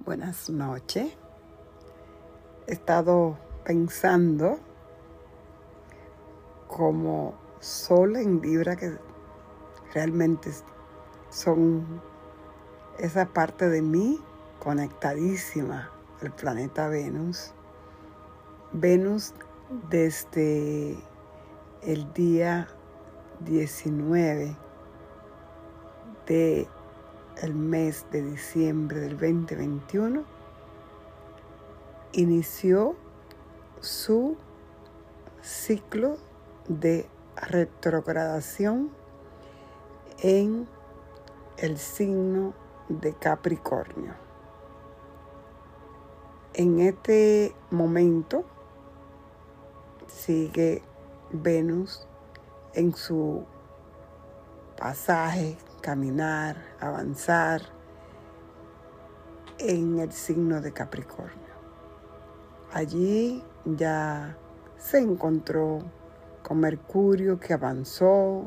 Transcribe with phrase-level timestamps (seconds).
[0.00, 1.14] Buenas noches.
[2.66, 4.58] He estado pensando
[6.68, 8.98] como Sol en Libra que
[9.94, 10.50] realmente
[11.30, 12.02] son
[12.98, 14.20] esa parte de mí
[14.58, 17.54] conectadísima al planeta Venus.
[18.72, 19.32] Venus
[19.88, 20.98] desde
[21.80, 22.68] el día
[23.40, 24.54] 19
[26.26, 26.68] de
[27.42, 30.24] el mes de diciembre del 2021
[32.12, 32.94] inició
[33.80, 34.36] su
[35.42, 36.16] ciclo
[36.68, 38.90] de retrogradación
[40.22, 40.66] en
[41.58, 42.54] el signo
[42.88, 44.14] de Capricornio.
[46.54, 48.44] En este momento
[50.06, 50.82] sigue
[51.32, 52.06] Venus
[52.74, 53.44] en su
[54.76, 57.60] pasaje, caminar, avanzar
[59.58, 61.54] en el signo de Capricornio.
[62.72, 64.34] Allí ya
[64.78, 65.80] se encontró
[66.42, 68.44] con Mercurio que avanzó,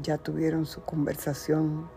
[0.00, 1.90] ya tuvieron su conversación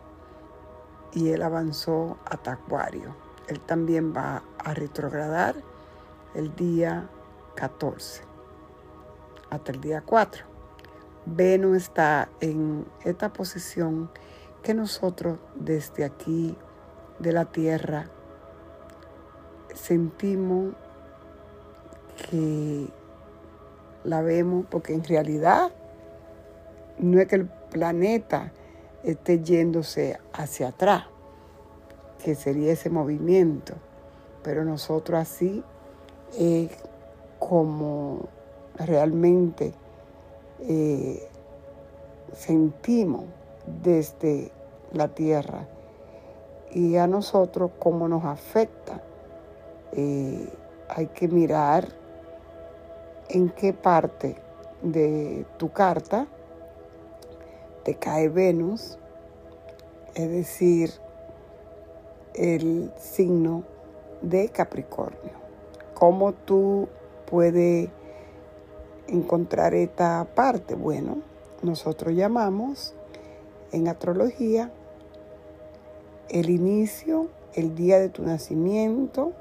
[1.14, 3.16] y él avanzó a Acuario.
[3.47, 5.56] Él también va a retrogradar
[6.36, 7.09] el día
[7.56, 8.23] 14
[9.50, 10.56] hasta el día 4.
[11.36, 14.09] Venus está en esta posición
[14.64, 16.58] que nosotros desde aquí
[17.19, 18.09] de la Tierra
[19.73, 20.73] sentimos
[22.30, 22.88] que
[24.06, 25.72] la vemos porque en realidad
[26.97, 28.53] no es que el planeta
[29.03, 31.08] esté yéndose hacia atrás,
[32.23, 33.73] que sería ese movimiento,
[34.44, 35.62] pero nosotros así
[36.38, 36.72] es
[37.38, 38.30] como
[38.78, 39.73] realmente
[40.61, 41.27] eh,
[42.33, 43.25] sentimos
[43.81, 44.52] desde
[44.94, 45.67] la tierra
[46.72, 49.02] y a nosotros cómo nos afecta.
[49.94, 50.50] Eh,
[50.89, 51.88] hay que mirar
[53.30, 54.35] en qué parte
[54.81, 56.28] de tu carta
[57.84, 58.97] te cae Venus,
[60.13, 60.91] es decir,
[62.34, 63.63] el signo
[64.22, 65.31] de Capricornio.
[65.94, 66.88] Cómo tú
[67.29, 67.90] puedes
[69.07, 70.75] encontrar esta parte?
[70.75, 71.18] Bueno,
[71.62, 72.94] nosotros llamamos
[73.72, 74.72] en astrología
[76.29, 79.34] el inicio, el día de tu nacimiento,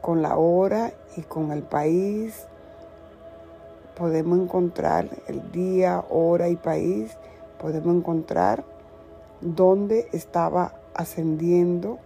[0.00, 2.46] con la hora y con el país.
[3.96, 7.16] Podemos encontrar el día, hora y país.
[7.58, 8.64] Podemos encontrar
[9.40, 11.98] dónde estaba ascendiendo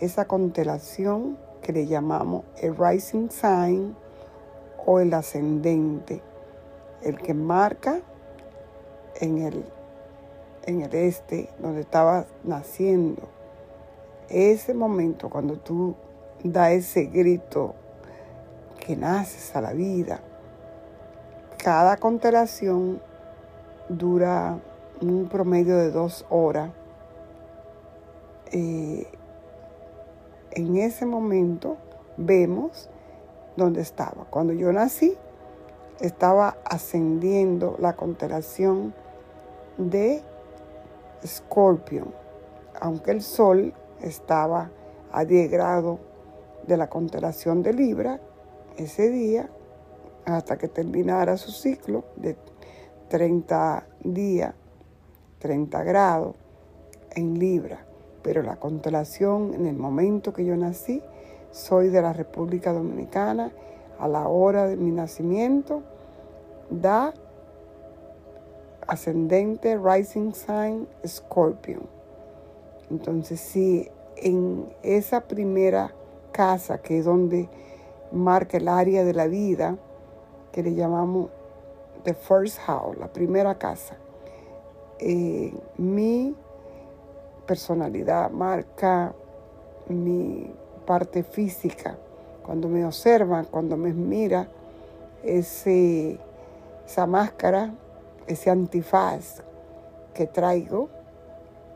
[0.00, 3.96] esa constelación que le llamamos el rising sign
[4.86, 6.22] o el ascendente,
[7.02, 8.00] el que marca
[9.20, 9.64] en el,
[10.66, 13.22] en el este, donde estabas naciendo.
[14.28, 15.94] Ese momento cuando tú
[16.42, 17.74] das ese grito
[18.84, 20.20] que naces a la vida,
[21.58, 23.00] cada constelación
[23.88, 24.58] dura
[25.00, 26.70] un promedio de dos horas.
[28.52, 29.06] Eh,
[30.52, 31.76] en ese momento
[32.16, 32.88] vemos
[33.56, 34.24] donde estaba.
[34.30, 35.16] Cuando yo nací,
[36.00, 38.94] estaba ascendiendo la constelación
[39.78, 40.22] de
[41.24, 42.06] Scorpio,
[42.80, 44.70] aunque el Sol estaba
[45.12, 45.98] a 10 grados
[46.66, 48.20] de la constelación de Libra
[48.76, 49.48] ese día,
[50.24, 52.36] hasta que terminara su ciclo de
[53.08, 54.54] 30 días,
[55.38, 56.34] 30 grados
[57.10, 57.86] en Libra.
[58.22, 61.02] Pero la constelación en el momento que yo nací
[61.54, 63.52] soy de la República Dominicana,
[64.00, 65.82] a la hora de mi nacimiento,
[66.68, 67.14] da
[68.88, 71.82] ascendente rising sign Scorpio.
[72.90, 75.94] Entonces, sí, en esa primera
[76.32, 77.48] casa, que es donde
[78.10, 79.76] marca el área de la vida,
[80.50, 81.30] que le llamamos
[82.02, 83.96] the first house, la primera casa,
[84.98, 86.34] eh, mi
[87.46, 89.14] personalidad marca
[89.88, 90.52] mi
[90.84, 91.96] parte física,
[92.44, 94.48] cuando me observa, cuando me mira,
[95.22, 96.18] ese,
[96.86, 97.72] esa máscara,
[98.26, 99.42] ese antifaz
[100.12, 100.88] que traigo,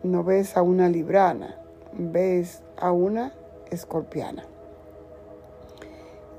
[0.03, 1.57] no ves a una librana,
[1.93, 3.33] ves a una
[3.71, 4.45] escorpiana.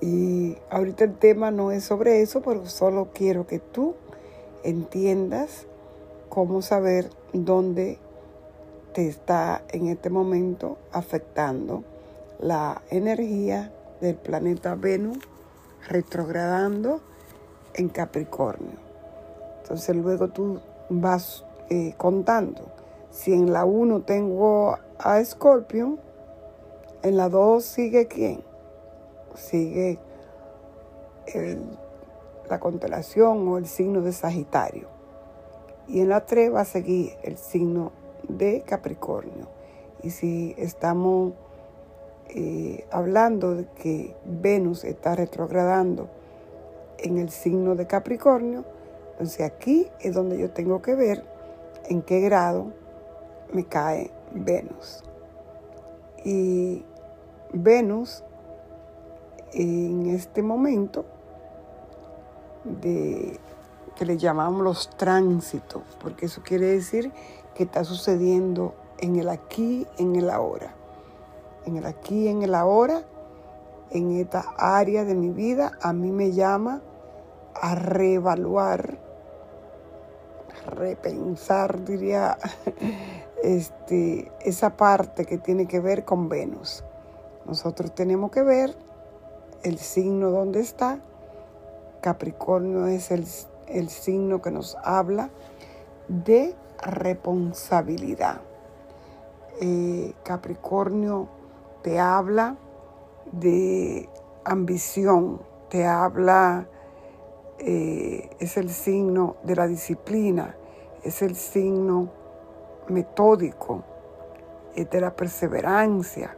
[0.02, 3.96] Y ahorita el tema no es sobre eso, pero solo quiero que tú
[4.64, 5.66] entiendas
[6.30, 7.98] cómo saber dónde
[8.94, 11.84] te está en este momento afectando
[12.40, 13.72] la energía
[14.02, 15.20] del planeta Venus
[15.88, 17.02] retrogradando
[17.74, 18.78] en Capricornio.
[19.62, 20.60] Entonces luego tú
[20.90, 22.72] vas eh, contando.
[23.12, 25.98] Si en la 1 tengo a Escorpio,
[27.02, 28.44] En la 2 sigue quién?
[29.34, 30.00] Sigue
[32.50, 34.88] la constelación o el signo de Sagitario.
[35.88, 37.94] Y en la 3 va a seguir el signo
[38.28, 39.48] de Capricornio.
[40.04, 41.34] Y si estamos
[42.30, 46.10] eh, hablando de que Venus está retrogradando
[47.00, 48.66] en el signo de Capricornio,
[49.12, 51.24] entonces aquí es donde yo tengo que ver
[51.86, 52.72] en qué grado
[53.52, 55.04] me cae Venus.
[56.24, 56.86] Y
[57.52, 58.24] Venus
[59.54, 61.06] en este momento
[62.64, 63.40] de
[63.96, 67.12] que le llamamos los tránsitos, porque eso quiere decir
[67.56, 70.79] que está sucediendo en el aquí, en el ahora.
[71.66, 73.04] En el aquí, en el ahora,
[73.92, 76.82] en esta área de mi vida, a mí me llama
[77.56, 78.98] a reevaluar,
[80.66, 82.38] repensar, diría,
[83.44, 86.84] este, esa parte que tiene que ver con Venus.
[87.46, 88.76] Nosotros tenemos que ver
[89.64, 91.00] el signo donde está.
[92.02, 93.26] Capricornio es el,
[93.68, 95.30] el signo que nos habla
[96.08, 98.42] de responsabilidad.
[99.62, 101.28] Eh, Capricornio
[101.82, 102.58] te habla
[103.32, 104.10] de
[104.44, 106.68] ambición, te habla,
[107.60, 110.56] eh, es el signo de la disciplina,
[111.04, 112.10] es el signo
[112.88, 113.84] metódico,
[114.76, 116.36] es de la perseverancia,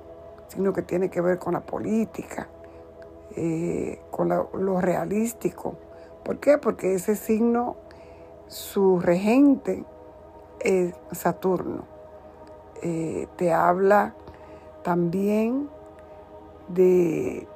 [0.47, 2.49] signo que tiene que ver con la política,
[3.35, 5.75] eh, con lo realístico.
[6.23, 6.57] ¿Por qué?
[6.57, 7.77] Porque ese signo,
[8.47, 9.85] su regente
[10.59, 11.85] es Saturno.
[12.81, 14.15] Eh, te habla
[14.83, 15.69] también
[16.67, 17.47] de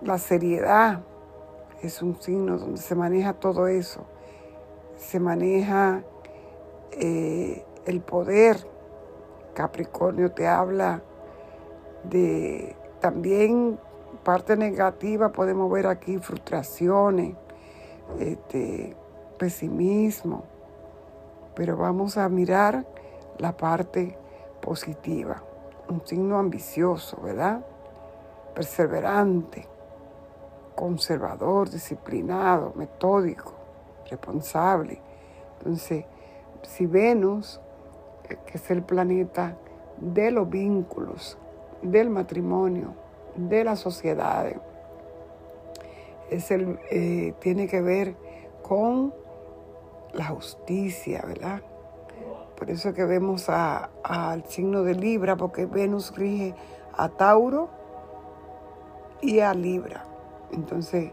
[0.00, 1.00] la seriedad.
[1.82, 4.04] Es un signo donde se maneja todo eso.
[4.96, 6.02] Se maneja
[6.92, 8.56] eh, el poder.
[9.54, 11.02] Capricornio te habla
[12.04, 13.78] de también
[14.22, 17.34] parte negativa, podemos ver aquí frustraciones,
[18.18, 18.96] este,
[19.38, 20.44] pesimismo,
[21.54, 22.86] pero vamos a mirar
[23.38, 24.16] la parte
[24.60, 25.42] positiva.
[25.92, 27.62] Un signo ambicioso, ¿verdad?
[28.54, 29.68] Perseverante,
[30.74, 33.52] conservador, disciplinado, metódico,
[34.08, 34.98] responsable.
[35.58, 36.06] Entonces,
[36.62, 37.60] si Venus,
[38.26, 39.58] eh, que es el planeta
[39.98, 41.36] de los vínculos,
[41.82, 42.94] del matrimonio,
[43.36, 44.50] de la sociedad,
[46.30, 48.16] es el, eh, tiene que ver
[48.62, 49.12] con
[50.14, 51.60] la justicia, ¿verdad?
[52.56, 56.54] Por eso que vemos al signo de Libra, porque Venus rige
[56.96, 57.68] a Tauro
[59.20, 60.04] y a Libra.
[60.52, 61.12] Entonces,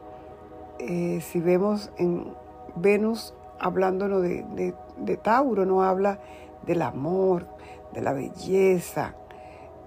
[0.79, 2.33] eh, si vemos en
[2.75, 6.19] Venus hablándonos de, de Tauro, no habla
[6.65, 7.47] del amor,
[7.93, 9.15] de la belleza,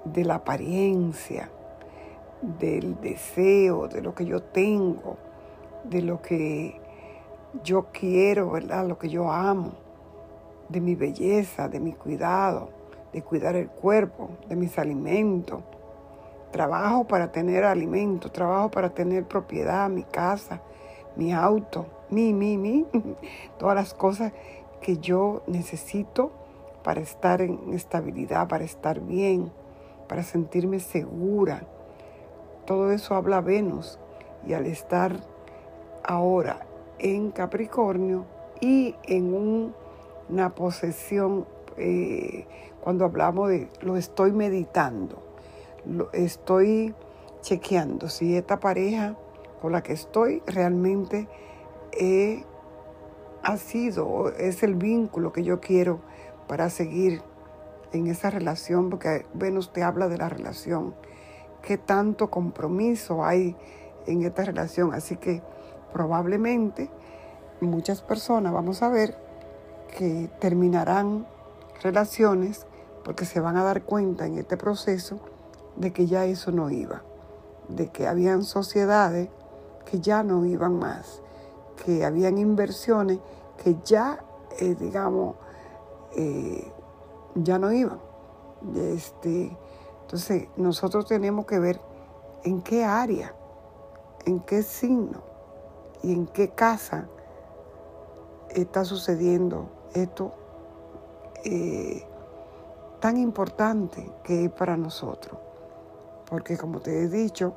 [0.04, 1.50] de la apariencia,
[2.40, 5.16] del deseo, de lo que yo tengo,
[5.84, 6.80] de lo que
[7.62, 8.86] yo quiero, ¿verdad?
[8.86, 9.72] Lo que yo amo,
[10.72, 12.70] de mi belleza, de mi cuidado,
[13.12, 15.62] de cuidar el cuerpo, de mis alimentos.
[16.50, 20.60] Trabajo para tener alimento, trabajo para tener propiedad, mi casa,
[21.16, 22.86] mi auto, mi, mi, mi,
[23.58, 24.32] todas las cosas
[24.80, 26.32] que yo necesito
[26.82, 29.52] para estar en estabilidad, para estar bien,
[30.08, 31.62] para sentirme segura.
[32.66, 33.98] Todo eso habla Venus
[34.46, 35.20] y al estar
[36.02, 36.66] ahora
[36.98, 38.24] en Capricornio
[38.60, 39.34] y en
[40.32, 41.46] una posesión,
[41.76, 42.46] eh,
[42.80, 45.22] cuando hablamos de lo estoy meditando,
[45.86, 46.94] lo estoy
[47.42, 49.16] chequeando si esta pareja
[49.60, 51.28] con la que estoy realmente
[53.42, 56.00] ha sido, es el vínculo que yo quiero
[56.46, 57.22] para seguir
[57.92, 60.94] en esa relación, porque Venus te habla de la relación,
[61.60, 63.56] qué tanto compromiso hay
[64.06, 64.94] en esta relación.
[64.94, 65.42] Así que
[65.92, 66.88] probablemente
[67.60, 69.16] muchas personas, vamos a ver,
[69.96, 71.26] que terminarán
[71.82, 72.66] relaciones
[73.04, 75.18] porque se van a dar cuenta en este proceso
[75.76, 77.02] de que ya eso no iba,
[77.68, 79.28] de que habían sociedades
[79.84, 81.22] que ya no iban más,
[81.84, 83.18] que habían inversiones
[83.62, 84.24] que ya,
[84.58, 85.36] eh, digamos,
[86.16, 86.70] eh,
[87.34, 87.98] ya no iban.
[88.76, 89.56] Este,
[90.02, 91.80] entonces, nosotros tenemos que ver
[92.44, 93.34] en qué área,
[94.24, 95.22] en qué signo
[96.02, 97.08] y en qué casa
[98.50, 100.32] está sucediendo esto
[101.44, 102.04] eh,
[103.00, 105.38] tan importante que es para nosotros.
[106.28, 107.54] Porque como te he dicho,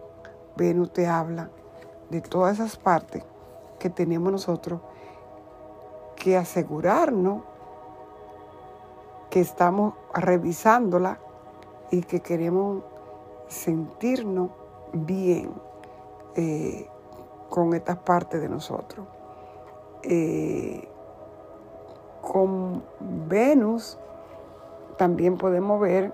[0.56, 1.50] Venus te habla
[2.10, 3.24] de todas esas partes
[3.80, 4.82] que tenemos nosotros
[6.16, 7.44] que asegurarnos
[9.30, 11.20] que estamos revisándola
[11.92, 12.84] y que queremos
[13.48, 14.50] sentirnos
[14.94, 15.52] bien
[16.36, 16.90] eh,
[17.50, 19.06] con estas partes de nosotros.
[20.04, 20.88] Eh,
[22.32, 22.84] con
[23.30, 23.98] Venus
[24.98, 26.12] también podemos ver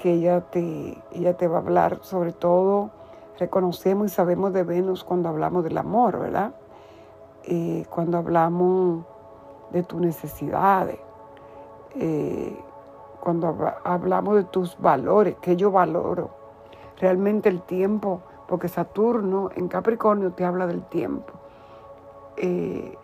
[0.00, 2.90] que ella te, ella te va a hablar, sobre todo
[3.38, 6.52] reconocemos y sabemos de Venus cuando hablamos del amor, ¿verdad?
[7.44, 9.04] Eh, cuando hablamos
[9.70, 10.98] de tus necesidades,
[11.94, 12.58] eh,
[13.20, 16.30] cuando hablamos de tus valores, que yo valoro.
[16.98, 21.32] Realmente el tiempo, porque Saturno en Capricornio te habla del tiempo.
[22.36, 22.96] Eh,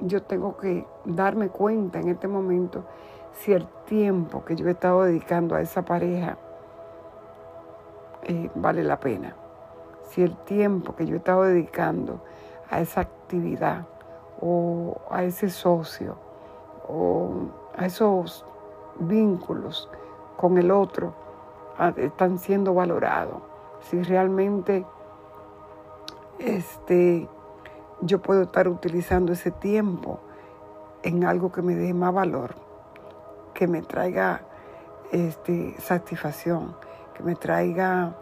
[0.00, 2.84] yo tengo que darme cuenta en este momento
[3.32, 6.38] si el tiempo que yo he estado dedicando a esa pareja
[8.24, 9.36] eh, vale la pena.
[10.10, 12.20] Si el tiempo que yo he estado dedicando
[12.70, 13.86] a esa actividad
[14.40, 16.16] o a ese socio
[16.88, 17.30] o
[17.76, 18.44] a esos
[18.98, 19.90] vínculos
[20.36, 21.14] con el otro
[21.78, 23.42] ah, están siendo valorados.
[23.80, 24.84] Si realmente
[26.38, 27.28] este,
[28.00, 30.20] yo puedo estar utilizando ese tiempo
[31.02, 32.54] en algo que me dé más valor,
[33.54, 34.42] que me traiga
[35.12, 36.76] este, satisfacción,
[37.14, 38.16] que me traiga,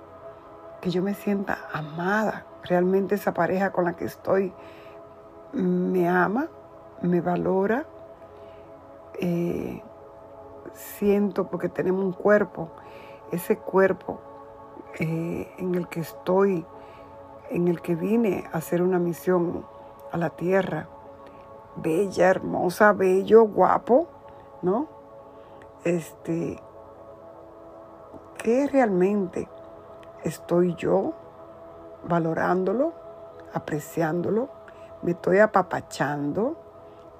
[0.81, 2.47] que yo me sienta amada.
[2.62, 4.52] Realmente esa pareja con la que estoy
[5.52, 6.49] me ama,
[7.02, 7.87] me valora.
[9.21, 9.83] Eh,
[10.73, 12.71] siento porque tenemos un cuerpo,
[13.33, 14.21] ese cuerpo
[14.99, 16.66] eh, en el que estoy
[17.50, 19.64] en el que vine a hacer una misión
[20.12, 20.88] a la tierra.
[21.76, 24.06] Bella, hermosa, bello, guapo,
[24.62, 24.86] ¿no?
[25.84, 26.60] Este,
[28.38, 29.48] ¿qué realmente
[30.22, 31.12] estoy yo
[32.08, 32.92] valorándolo,
[33.52, 34.48] apreciándolo?
[35.02, 36.56] Me estoy apapachando,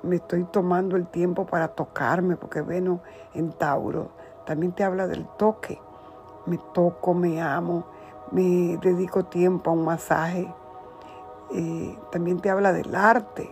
[0.03, 3.01] me estoy tomando el tiempo para tocarme, porque bueno,
[3.35, 4.11] en Tauro
[4.47, 5.81] también te habla del toque.
[6.47, 7.85] Me toco, me amo,
[8.31, 10.53] me dedico tiempo a un masaje.
[11.53, 13.51] Eh, también te habla del arte,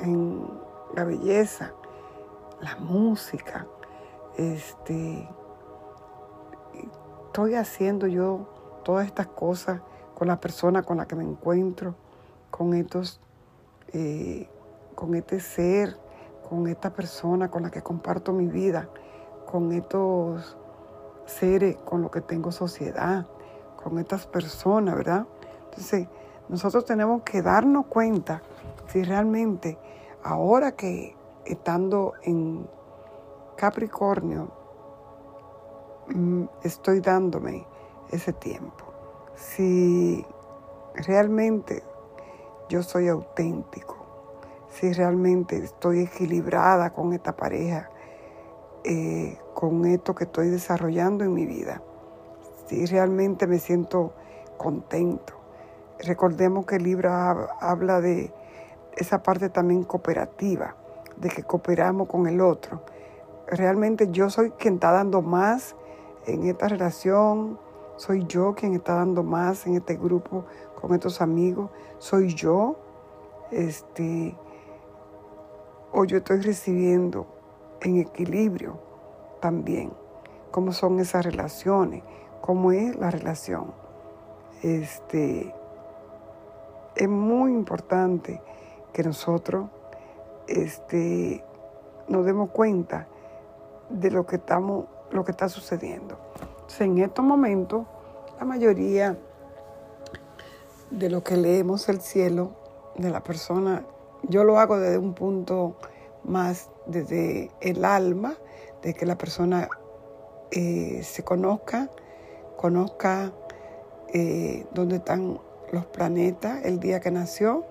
[0.00, 0.46] en
[0.94, 1.72] la belleza,
[2.60, 3.66] la música.
[4.36, 5.28] Este,
[7.26, 9.80] estoy haciendo yo todas estas cosas
[10.14, 11.94] con la persona con la que me encuentro,
[12.50, 13.20] con estos,
[13.92, 14.48] eh,
[14.94, 15.96] con este ser,
[16.48, 18.88] con esta persona con la que comparto mi vida,
[19.50, 20.56] con estos
[21.26, 23.26] seres con los que tengo sociedad
[23.82, 25.26] con estas personas, ¿verdad?
[25.64, 26.08] Entonces,
[26.48, 28.42] nosotros tenemos que darnos cuenta
[28.88, 29.78] si realmente
[30.22, 32.68] ahora que estando en
[33.56, 34.48] Capricornio,
[36.08, 37.66] mm, estoy dándome
[38.10, 38.84] ese tiempo.
[39.34, 40.24] Si
[40.94, 41.82] realmente
[42.68, 43.96] yo soy auténtico,
[44.70, 47.90] si realmente estoy equilibrada con esta pareja,
[48.84, 51.82] eh, con esto que estoy desarrollando en mi vida
[52.68, 54.12] si realmente me siento
[54.56, 55.32] contento.
[56.00, 58.32] Recordemos que el libro habla de
[58.96, 60.76] esa parte también cooperativa,
[61.16, 62.82] de que cooperamos con el otro.
[63.46, 65.74] Realmente yo soy quien está dando más
[66.26, 67.58] en esta relación,
[67.96, 70.44] soy yo quien está dando más en este grupo
[70.80, 72.76] con estos amigos, soy yo,
[73.50, 74.36] este,
[75.92, 77.26] o yo estoy recibiendo
[77.80, 78.78] en equilibrio
[79.40, 79.92] también,
[80.50, 82.02] cómo son esas relaciones,
[82.40, 83.72] cómo es la relación.
[84.62, 85.54] Este,
[86.96, 88.42] es muy importante
[88.92, 89.68] que nosotros
[90.46, 91.44] este,
[92.08, 93.06] nos demos cuenta
[93.90, 96.18] de lo que, estamos, lo que está sucediendo.
[96.80, 97.86] en estos momentos,
[98.38, 99.16] la mayoría
[100.90, 102.52] de lo que leemos el cielo
[102.96, 103.84] de la persona,
[104.22, 105.76] yo lo hago desde un punto
[106.24, 108.34] más desde el alma,
[108.82, 109.68] de que la persona
[110.50, 111.90] eh, se conozca,
[112.58, 113.32] conozca
[114.12, 115.38] eh, dónde están
[115.72, 117.64] los planetas el día que nació,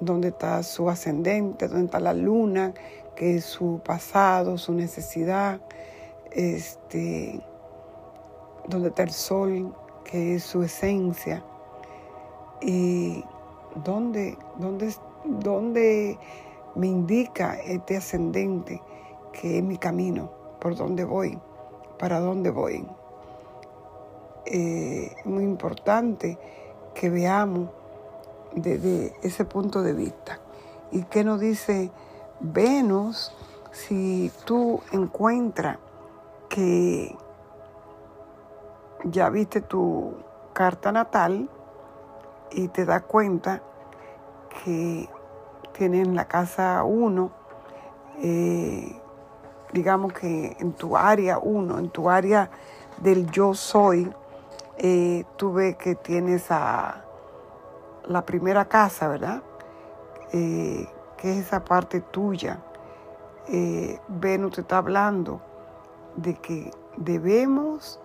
[0.00, 2.72] dónde está su ascendente, dónde está la luna,
[3.14, 5.60] que es su pasado, su necesidad,
[6.30, 7.40] este,
[8.66, 9.74] dónde está el sol,
[10.04, 11.44] que es su esencia,
[12.62, 13.22] y
[13.84, 16.18] dónde, dónde, dónde
[16.74, 18.80] me indica este ascendente
[19.32, 21.38] que es mi camino, por dónde voy,
[21.98, 22.86] para dónde voy.
[24.50, 26.38] Eh, muy importante
[26.94, 27.68] que veamos
[28.54, 30.40] desde ese punto de vista.
[30.90, 31.90] ¿Y qué nos dice
[32.40, 33.30] Venus
[33.72, 35.76] si tú encuentras
[36.48, 37.14] que
[39.04, 40.14] ya viste tu
[40.54, 41.50] carta natal
[42.50, 43.60] y te das cuenta
[44.64, 45.10] que
[45.72, 47.30] tienes la casa 1,
[48.22, 48.98] eh,
[49.74, 52.50] digamos que en tu área 1, en tu área
[53.02, 54.10] del yo soy,
[54.78, 57.04] eh, tú ves que tienes a
[58.04, 59.42] la primera casa, ¿verdad?
[60.32, 62.62] Eh, que es esa parte tuya.
[63.48, 65.40] Eh, Venus te está hablando
[66.16, 68.00] de que debemos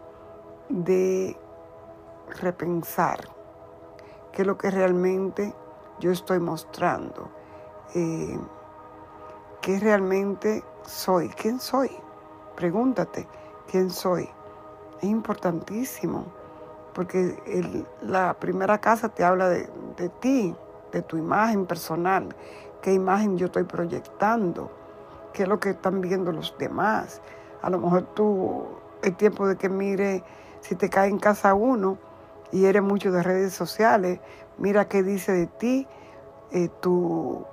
[0.69, 1.37] de
[2.41, 3.19] repensar
[4.31, 5.53] qué es lo que realmente
[5.99, 7.29] yo estoy mostrando,
[7.93, 8.39] eh,
[9.61, 11.91] qué realmente soy, quién soy.
[12.55, 13.27] Pregúntate,
[13.69, 14.29] ¿quién soy?
[14.97, 16.25] Es importantísimo,
[16.93, 17.37] porque
[18.01, 20.55] la primera casa te habla de, de ti,
[20.91, 22.35] de tu imagen personal,
[22.81, 24.71] qué imagen yo estoy proyectando,
[25.33, 27.21] qué es lo que están viendo los demás.
[27.61, 28.65] A lo mejor tú,
[29.01, 30.23] es tiempo de que mire
[30.61, 31.97] si te cae en casa uno
[32.51, 34.19] y eres mucho de redes sociales,
[34.57, 35.87] mira qué dice de ti
[36.51, 37.45] eh, tu,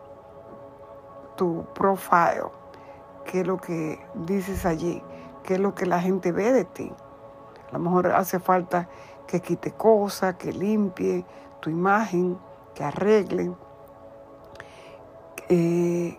[1.36, 2.50] tu profile,
[3.24, 5.02] qué es lo que dices allí,
[5.42, 6.92] qué es lo que la gente ve de ti.
[7.70, 8.88] A lo mejor hace falta
[9.30, 11.24] que quite cosas, que limpie
[11.60, 12.36] tu imagen,
[12.74, 13.52] que arregle.
[15.48, 16.18] Eh,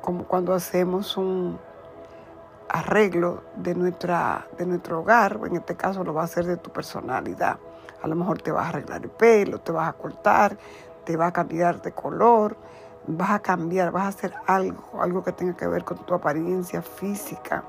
[0.00, 1.58] como cuando hacemos un
[2.68, 6.70] arreglo de, nuestra, de nuestro hogar, en este caso lo va a hacer de tu
[6.70, 7.58] personalidad.
[8.02, 10.56] A lo mejor te vas a arreglar el pelo, te vas a cortar,
[11.04, 12.56] te va a cambiar de color,
[13.08, 16.82] vas a cambiar, vas a hacer algo, algo que tenga que ver con tu apariencia
[16.82, 17.64] física.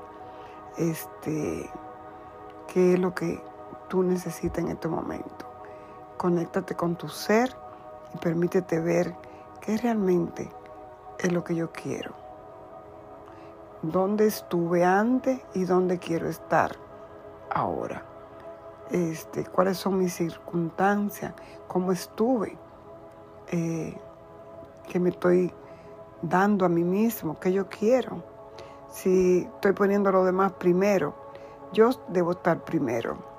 [0.76, 1.68] Este,
[2.68, 3.40] ¿qué es lo que
[3.94, 5.46] tú necesitas en este momento?
[6.16, 7.54] Conéctate con tu ser
[8.12, 9.14] y permítete ver
[9.60, 10.50] qué realmente
[11.16, 12.12] es lo que yo quiero.
[13.82, 16.74] Dónde estuve antes y dónde quiero estar
[17.52, 18.02] ahora.
[18.90, 21.32] Este, cuáles son mis circunstancias,
[21.68, 22.58] cómo estuve,
[23.52, 23.96] eh,
[24.88, 25.52] que me estoy
[26.20, 28.24] dando a mí mismo, que yo quiero.
[28.90, 31.14] Si estoy poniendo a los demás primero,
[31.72, 33.33] yo debo estar primero.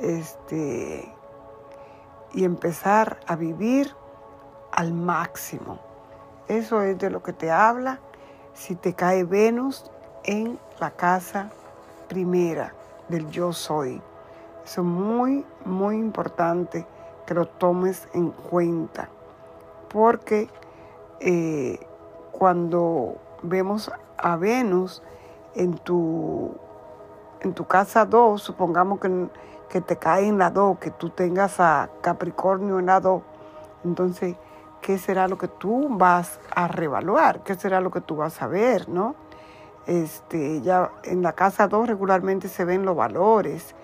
[0.00, 1.12] Este,
[2.32, 3.94] y empezar a vivir
[4.72, 5.78] al máximo.
[6.48, 8.00] Eso es de lo que te habla
[8.52, 9.90] si te cae Venus
[10.24, 11.50] en la casa
[12.08, 12.74] primera
[13.08, 14.00] del yo soy.
[14.64, 16.86] Eso es muy, muy importante
[17.26, 19.08] que lo tomes en cuenta.
[19.88, 20.48] Porque
[21.20, 21.78] eh,
[22.32, 25.02] cuando vemos a Venus
[25.54, 26.54] en tu,
[27.40, 29.28] en tu casa 2, supongamos que,
[29.68, 33.22] que te cae en la 2, que tú tengas a Capricornio en la 2,
[33.84, 34.36] entonces,
[34.80, 37.42] ¿qué será lo que tú vas a revaluar?
[37.42, 39.14] ¿Qué será lo que tú vas a ver, no?
[39.86, 43.74] Este, ya en la casa 2 regularmente se ven los valores,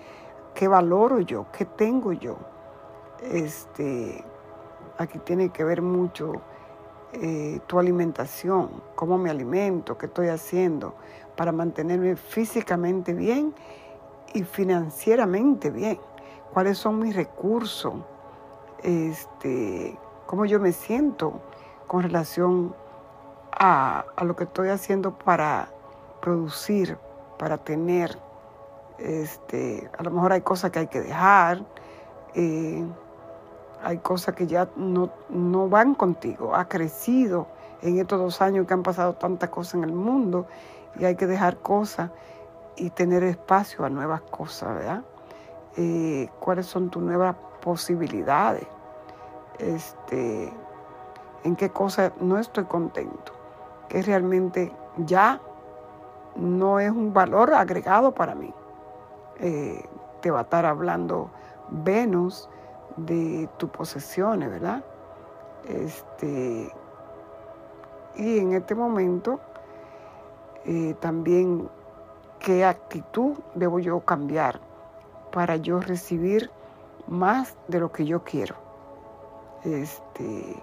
[0.54, 2.36] qué valoro yo, qué tengo yo.
[3.22, 4.24] Este,
[4.98, 6.42] aquí tiene que ver mucho
[7.12, 10.94] eh, tu alimentación, cómo me alimento, qué estoy haciendo
[11.36, 13.54] para mantenerme físicamente bien
[14.34, 15.98] y financieramente bien.
[16.52, 17.94] ¿Cuáles son mis recursos?
[18.82, 21.40] Este, cómo yo me siento
[21.86, 22.74] con relación
[23.52, 25.68] a, a lo que estoy haciendo para
[26.20, 26.98] producir,
[27.38, 28.18] para tener
[29.02, 31.62] este, a lo mejor hay cosas que hay que dejar,
[32.34, 32.84] eh,
[33.82, 37.48] hay cosas que ya no, no van contigo, ha crecido
[37.82, 40.46] en estos dos años que han pasado tantas cosas en el mundo
[40.98, 42.10] y hay que dejar cosas
[42.76, 45.02] y tener espacio a nuevas cosas, ¿verdad?
[45.76, 48.66] Eh, ¿Cuáles son tus nuevas posibilidades?
[49.58, 50.52] Este,
[51.44, 53.32] ¿En qué cosas no estoy contento?
[53.88, 55.40] Que realmente ya
[56.36, 58.52] no es un valor agregado para mí.
[59.40, 59.84] Eh,
[60.20, 61.30] te va a estar hablando
[61.68, 62.48] Venus
[62.96, 64.84] de tus posesiones, ¿verdad?
[65.68, 66.72] Este,
[68.16, 69.40] y en este momento
[70.64, 71.68] eh, también
[72.42, 74.60] qué actitud debo yo cambiar
[75.30, 76.50] para yo recibir
[77.06, 78.56] más de lo que yo quiero.
[79.64, 80.62] Este,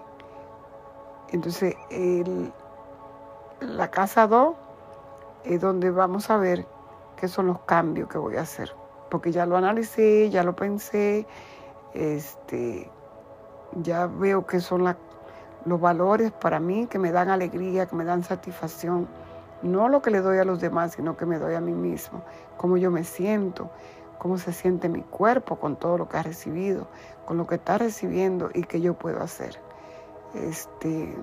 [1.30, 1.74] entonces,
[3.60, 4.54] la casa 2
[5.44, 6.66] es donde vamos a ver
[7.16, 8.72] qué son los cambios que voy a hacer.
[9.10, 11.26] Porque ya lo analicé, ya lo pensé,
[11.94, 12.90] este,
[13.76, 14.84] ya veo que son
[15.64, 19.08] los valores para mí que me dan alegría, que me dan satisfacción.
[19.62, 22.22] No lo que le doy a los demás, sino que me doy a mí mismo.
[22.56, 23.70] Cómo yo me siento,
[24.18, 26.86] cómo se siente mi cuerpo con todo lo que ha recibido,
[27.26, 29.58] con lo que está recibiendo y qué yo puedo hacer.
[30.34, 31.14] Este,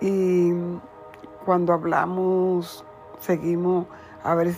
[0.00, 0.52] y
[1.44, 2.84] cuando hablamos
[3.20, 3.86] seguimos
[4.24, 4.54] a ver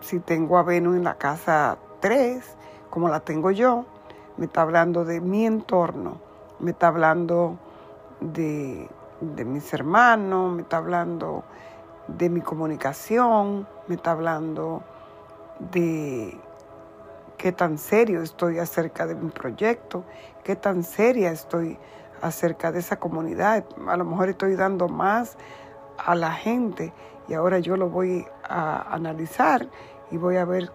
[0.00, 2.44] si tengo a Venus en la casa 3,
[2.90, 3.84] como la tengo yo.
[4.36, 6.18] Me está hablando de mi entorno,
[6.60, 7.56] me está hablando
[8.20, 8.88] de,
[9.20, 11.44] mis hermanos, me está hablando
[12.06, 14.82] de mi comunicación, me está hablando
[15.58, 16.38] de
[17.36, 20.04] qué tan serio estoy acerca de mi proyecto,
[20.44, 21.78] qué tan seria estoy
[22.22, 23.64] acerca de esa comunidad.
[23.86, 25.36] A lo mejor estoy dando más
[25.98, 26.92] a la gente
[27.28, 29.68] y ahora yo lo voy a analizar
[30.10, 30.70] y voy a ver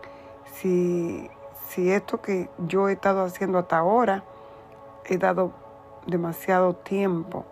[0.54, 1.30] si,
[1.70, 4.24] si esto que yo he estado haciendo hasta ahora
[5.06, 5.54] he dado
[6.06, 7.46] demasiado tiempo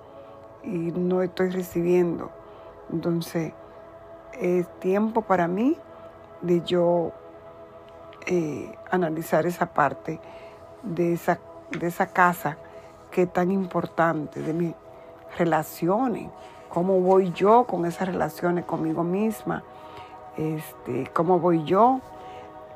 [0.63, 2.31] y no estoy recibiendo.
[2.91, 3.53] Entonces,
[4.39, 5.77] es tiempo para mí
[6.41, 7.11] de yo
[8.25, 10.19] eh, analizar esa parte
[10.83, 11.39] de esa,
[11.71, 12.57] de esa casa
[13.11, 14.73] que es tan importante, de mis
[15.37, 16.29] relaciones,
[16.69, 19.63] cómo voy yo con esas relaciones conmigo misma,
[20.37, 21.99] este, cómo voy yo,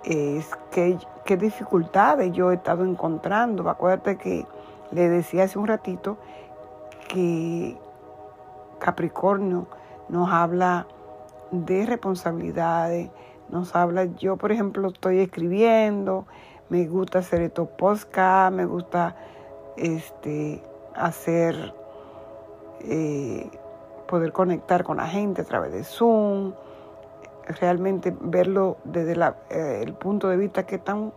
[0.04, 3.70] qué, qué dificultades yo he estado encontrando.
[3.70, 4.46] Acuérdate que
[4.92, 6.18] le decía hace un ratito
[7.16, 7.78] que
[8.80, 9.68] Capricornio
[10.10, 10.86] nos habla
[11.52, 13.10] de responsabilidades,
[13.50, 16.26] nos habla, yo por ejemplo estoy escribiendo,
[16.68, 19.16] me gusta hacer estos podcast, me gusta
[19.78, 20.62] este,
[20.94, 21.74] hacer,
[22.82, 23.50] eh,
[24.08, 26.52] poder conectar con la gente a través de Zoom,
[27.62, 29.14] realmente verlo desde
[29.52, 31.14] eh, el punto de vista que tan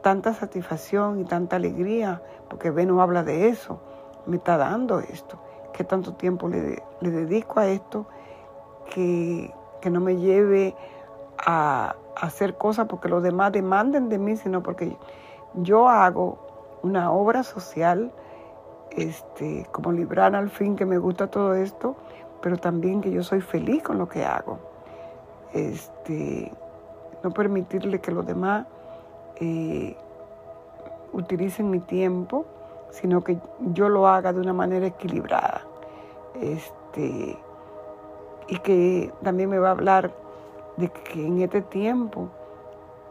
[0.00, 3.80] tanta satisfacción y tanta alegría, porque Venus habla de eso,
[4.26, 5.38] me está dando esto,
[5.72, 8.06] que tanto tiempo le, dedico a esto,
[8.90, 10.74] que, que no me lleve
[11.38, 14.96] a, hacer cosas porque los demás demanden de mí, sino porque
[15.54, 16.38] yo hago
[16.82, 18.12] una obra social,
[18.90, 21.96] este, como librana al fin, que me gusta todo esto,
[22.42, 24.58] pero también que yo soy feliz con lo que hago.
[25.52, 26.52] Este,
[27.22, 28.66] no permitirle que los demás
[29.36, 29.96] eh,
[31.12, 32.44] utilicen mi tiempo,
[32.92, 33.38] sino que
[33.72, 35.62] yo lo haga de una manera equilibrada.
[36.40, 37.36] Este,
[38.46, 40.12] y que también me va a hablar
[40.76, 42.28] de que en este tiempo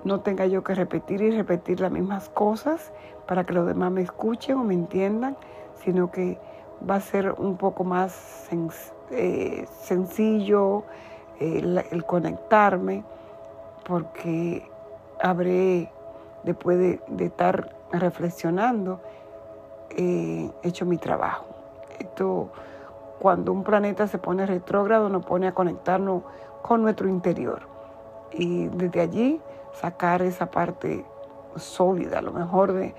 [0.03, 2.91] no tenga yo que repetir y repetir las mismas cosas
[3.27, 5.37] para que los demás me escuchen o me entiendan,
[5.83, 6.39] sino que
[6.89, 8.49] va a ser un poco más
[9.11, 10.83] eh, sencillo
[11.39, 13.03] el, conectarme,
[13.85, 14.69] porque
[15.21, 15.91] habré,
[16.43, 19.01] después de, estar reflexionando,
[19.97, 21.45] eh, hecho mi trabajo.
[21.99, 22.49] Esto,
[23.19, 26.23] cuando un planeta se pone retrógrado, nos pone a conectarnos
[26.61, 27.61] con nuestro interior.
[28.31, 29.41] Y desde allí
[29.73, 31.05] sacar esa parte
[31.55, 32.93] sólida, lo mejor de,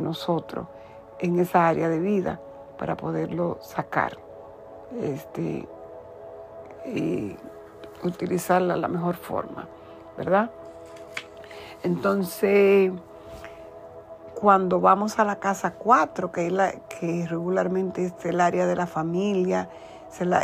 [0.00, 0.66] nosotros
[1.20, 2.38] en esa área de vida
[2.76, 4.18] para poderlo sacar
[5.00, 5.66] este,
[6.84, 7.34] y
[8.02, 9.66] utilizarla la mejor forma,
[10.18, 10.50] ¿verdad?
[11.82, 12.92] Entonces,
[14.40, 18.76] cuando vamos a la casa 4, que es la que regularmente es el área de
[18.76, 19.68] la familia,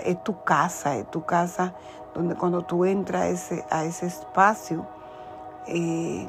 [0.05, 1.75] es, tu casa, es tu casa
[2.15, 4.87] donde cuando tú entras a ese, a ese espacio,
[5.67, 6.27] eh,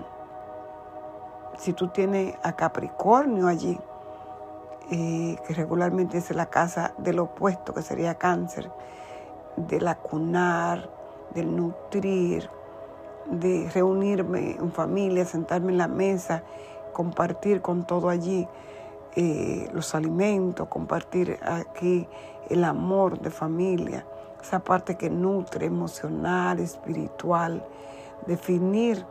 [1.58, 3.80] si tú tienes a Capricornio allí,
[4.91, 8.69] eh, que regularmente es la casa del opuesto, que sería cáncer,
[9.56, 10.89] de la cunar,
[11.34, 12.49] del nutrir,
[13.26, 16.43] de reunirme en familia, sentarme en la mesa,
[16.94, 18.48] compartir con todo allí
[19.16, 22.08] eh, los alimentos, compartir aquí
[22.50, 24.06] el amor de familia
[24.44, 27.66] esa parte que nutre emocional, espiritual,
[28.28, 29.06] definir,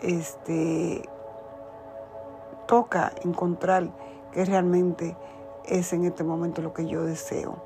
[0.00, 1.02] este,
[2.66, 3.90] toca encontrar
[4.32, 5.14] qué realmente
[5.66, 7.62] es en este momento lo que yo deseo.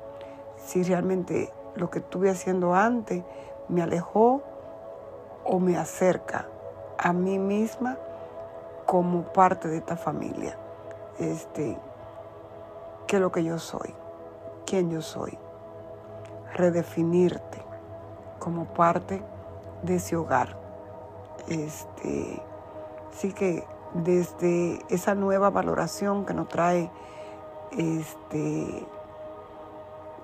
[0.57, 3.23] Si realmente lo que estuve haciendo antes
[3.69, 4.41] me alejó
[5.45, 6.49] o me acerca
[6.97, 7.97] a mí misma
[8.87, 10.57] como parte de esta familia.
[11.19, 11.77] Este,
[13.05, 13.93] qué es lo que yo soy,
[14.65, 15.37] quién yo soy
[16.55, 17.61] redefinirte
[18.39, 19.21] como parte
[19.83, 20.57] de ese hogar.
[21.49, 22.41] Este,
[23.11, 26.89] así que desde esa nueva valoración que nos trae
[27.71, 28.87] este,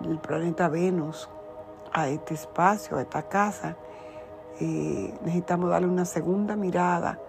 [0.02, 1.30] el planeta Venus
[1.92, 3.76] a este espacio, a esta casa,
[4.62, 7.20] eh, necesitamos darle una segunda mirada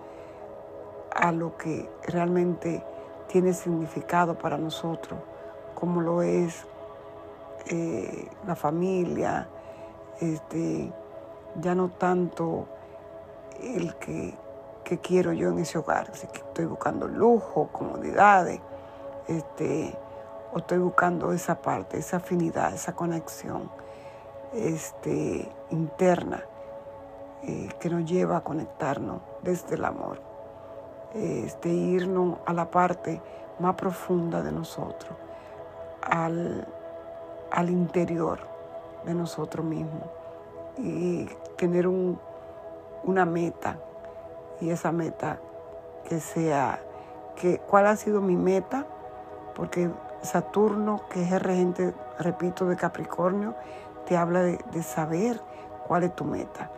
[1.14, 2.84] a lo que realmente
[3.28, 5.18] tiene significado para nosotros,
[5.74, 6.66] como lo es
[7.66, 9.48] eh, la familia,
[10.20, 10.92] este,
[11.60, 12.66] ya no tanto
[13.62, 14.34] el que,
[15.02, 18.60] quiero yo en ese hogar, que estoy buscando lujo, comodidades,
[19.26, 19.96] este,
[20.52, 23.70] o estoy buscando esa parte, esa afinidad, esa conexión
[24.52, 26.44] este, interna
[27.42, 30.20] eh, que nos lleva a conectarnos desde el amor,
[31.14, 33.20] este, irnos a la parte
[33.58, 35.16] más profunda de nosotros,
[36.02, 36.66] al
[37.54, 38.40] al interior
[39.04, 40.02] de nosotros mismos,
[40.76, 42.18] y tener un,
[43.04, 43.78] una meta
[44.60, 45.38] y esa meta
[46.08, 46.80] que sea,
[47.36, 48.86] que, ¿cuál ha sido mi meta?
[49.54, 49.90] Porque
[50.22, 53.54] Saturno, que es el regente, repito, de Capricornio,
[54.06, 55.40] te habla de, saber
[55.86, 56.70] cuál es tu meta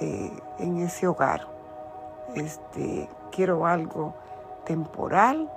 [0.00, 1.46] eh, en ese hogar.
[2.34, 4.14] Este, quiero algo
[4.64, 5.50] temporal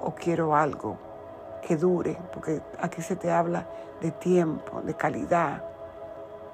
[0.00, 0.96] o quiero algo
[1.62, 3.66] que dure, porque aquí se te habla
[4.00, 5.62] de tiempo, de calidad,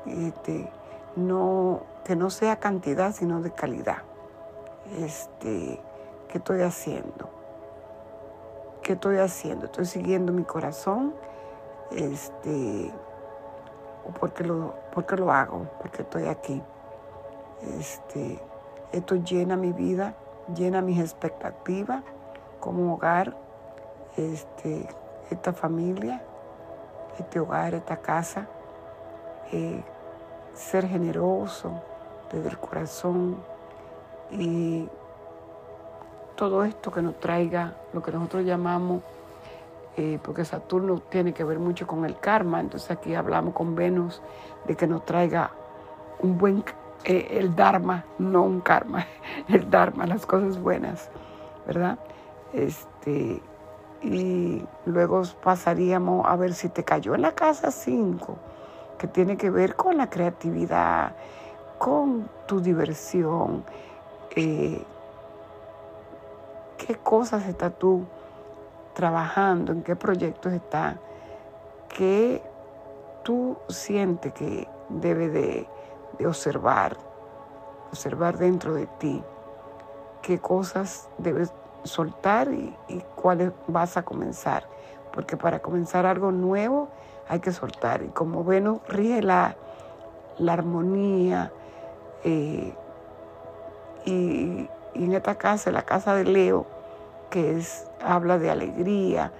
[0.06, 0.68] este,
[1.16, 3.98] no, que no sea cantidad, sino de calidad.
[4.98, 5.80] Este,
[6.28, 7.30] ¿Qué estoy haciendo?
[8.82, 9.66] ¿Qué estoy haciendo?
[9.66, 11.14] Estoy siguiendo mi corazón,
[11.92, 12.92] este,
[14.04, 16.62] o porque lo, porque lo hago, porque estoy aquí.
[17.78, 18.38] Este,
[18.92, 20.14] esto llena mi vida,
[20.54, 22.02] llena mis expectativas
[22.60, 23.36] como hogar,
[24.16, 24.88] este,
[25.30, 26.22] esta familia,
[27.18, 28.46] este hogar, esta casa.
[29.52, 29.82] Eh,
[30.56, 31.82] ser generoso
[32.32, 33.36] desde el corazón
[34.30, 34.88] y
[36.34, 39.02] todo esto que nos traiga lo que nosotros llamamos,
[39.96, 44.20] eh, porque Saturno tiene que ver mucho con el karma, entonces aquí hablamos con Venus
[44.66, 45.50] de que nos traiga
[46.20, 46.64] un buen,
[47.04, 49.06] eh, el Dharma, no un karma,
[49.48, 51.10] el Dharma, las cosas buenas,
[51.66, 51.98] ¿verdad?
[52.52, 53.42] Este,
[54.02, 58.36] y luego pasaríamos a ver si te cayó en la casa 5
[58.98, 61.12] que tiene que ver con la creatividad,
[61.78, 63.64] con tu diversión,
[64.34, 64.82] eh,
[66.78, 68.04] qué cosas estás tú
[68.94, 70.96] trabajando, en qué proyectos estás,
[71.88, 72.42] qué
[73.22, 75.68] tú sientes que debe de,
[76.24, 76.96] observar,
[77.90, 79.22] observar dentro de ti,
[80.22, 81.52] qué cosas debes
[81.84, 84.64] soltar y, y cuáles vas a comenzar.
[85.12, 86.88] Porque para comenzar algo nuevo,
[87.28, 88.02] hay que soltar.
[88.02, 89.56] Y como Venus rige la,
[90.46, 91.52] armonía,
[92.24, 92.74] eh,
[94.04, 96.66] y, en esta casa, la casa de Leo,
[97.30, 99.32] que es, habla de alegría,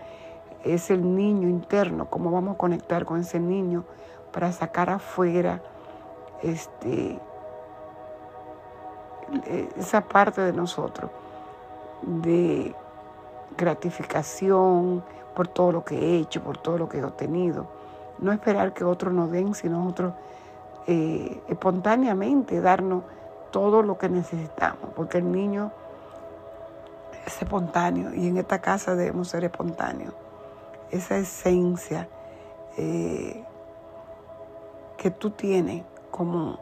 [0.65, 3.85] es el niño interno, cómo vamos a conectar con ese niño
[4.33, 5.63] para sacar afuera
[6.43, 7.19] este,
[9.77, 11.11] esa parte de nosotros,
[12.03, 12.75] de
[13.57, 15.03] gratificación
[15.35, 17.67] por todo lo que he hecho, por todo lo que he obtenido.
[18.19, 20.15] No esperar que otros nos den, sino nosotros
[20.87, 23.03] eh, espontáneamente darnos
[23.51, 25.73] todo lo que necesitamos, porque el niño
[27.27, 30.15] es espontáneo y en esta casa debemos ser espontáneos.
[30.91, 32.09] Esa esencia
[32.77, 33.45] eh,
[34.97, 35.83] que tú tienes
[36.17, 36.59] como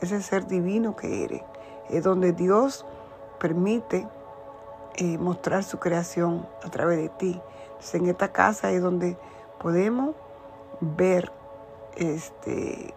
[0.00, 1.42] ese ser divino que eres,
[1.88, 2.86] es donde Dios
[3.38, 4.06] permite
[4.96, 7.40] eh, mostrar su creación a través de ti.
[7.68, 9.16] Entonces, en esta casa es donde
[9.60, 10.14] podemos
[10.80, 11.30] ver
[11.96, 12.94] este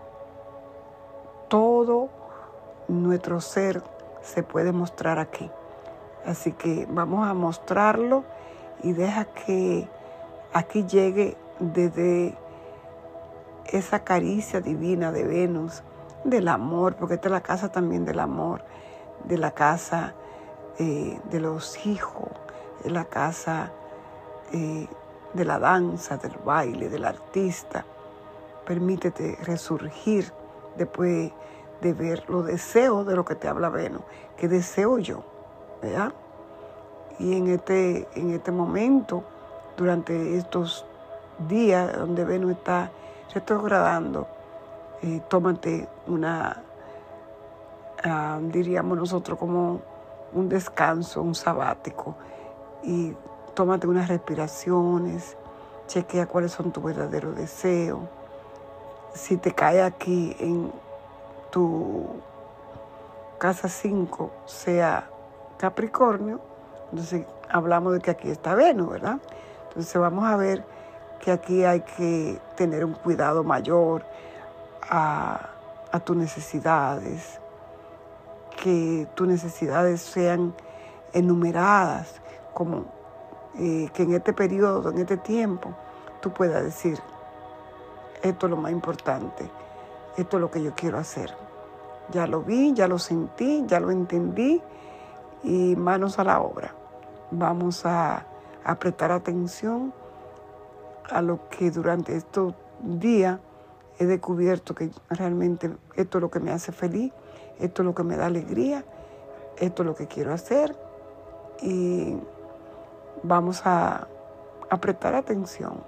[1.48, 2.10] todo
[2.88, 3.84] nuestro ser
[4.22, 5.50] se puede mostrar aquí.
[6.26, 8.24] Así que vamos a mostrarlo
[8.84, 9.88] y deja que
[10.54, 12.38] aquí llegue desde
[13.72, 15.84] esa caricia divina de Venus,
[16.24, 18.64] del amor, porque esta es la casa también del amor,
[19.24, 20.14] de la casa
[20.78, 22.30] eh, de los hijos,
[22.84, 23.72] de la casa
[24.52, 24.88] eh,
[25.34, 27.86] de la danza, del baile, del artista.
[28.66, 30.32] Permítete resurgir
[30.76, 31.32] después
[31.82, 34.02] de ver los deseos de lo que te habla Venus,
[34.38, 35.24] que deseo yo,
[35.82, 36.14] ¿verdad?
[37.20, 39.24] Y en este, en este momento,
[39.78, 40.86] durante estos
[41.50, 42.92] días donde Venus está
[43.34, 44.28] retrogradando,
[45.02, 46.62] eh, tómate una,
[48.04, 49.82] ah, diríamos nosotros, como
[50.34, 52.16] un descanso, un sabático,
[52.84, 53.14] y
[53.54, 55.38] tómate unas respiraciones,
[55.88, 58.02] chequea cuáles son tus verdaderos deseos.
[59.14, 60.72] Si te cae aquí en
[61.52, 62.06] tu
[63.38, 65.10] casa 5, sea
[65.58, 66.40] Capricornio,
[66.92, 69.20] entonces hablamos de que aquí está Venus, ¿verdad?
[69.68, 70.64] Entonces vamos a ver
[71.22, 74.04] que aquí hay que tener un cuidado mayor
[74.90, 75.48] a,
[76.04, 77.40] tus necesidades,
[78.62, 80.54] que tus necesidades sean
[81.14, 82.22] enumeradas
[82.54, 82.86] como
[83.54, 85.74] que en este periodo, en este tiempo,
[86.22, 86.98] tú puedas decir,
[88.24, 89.50] esto es lo más importante,
[90.18, 91.32] esto es lo que yo quiero hacer.
[92.10, 94.62] Ya lo vi, ya lo sentí, ya lo entendí
[95.44, 96.74] y manos a la obra.
[97.32, 98.26] Vamos a,
[98.64, 99.94] a prestar atención
[101.12, 103.40] a lo que durante estos días
[104.00, 107.14] he descubierto que realmente esto es lo que me hace feliz,
[107.60, 108.84] esto es lo que me da alegría,
[109.58, 110.76] esto es lo que quiero hacer
[111.62, 112.18] y
[113.24, 114.08] vamos a,
[114.80, 115.84] prestar atención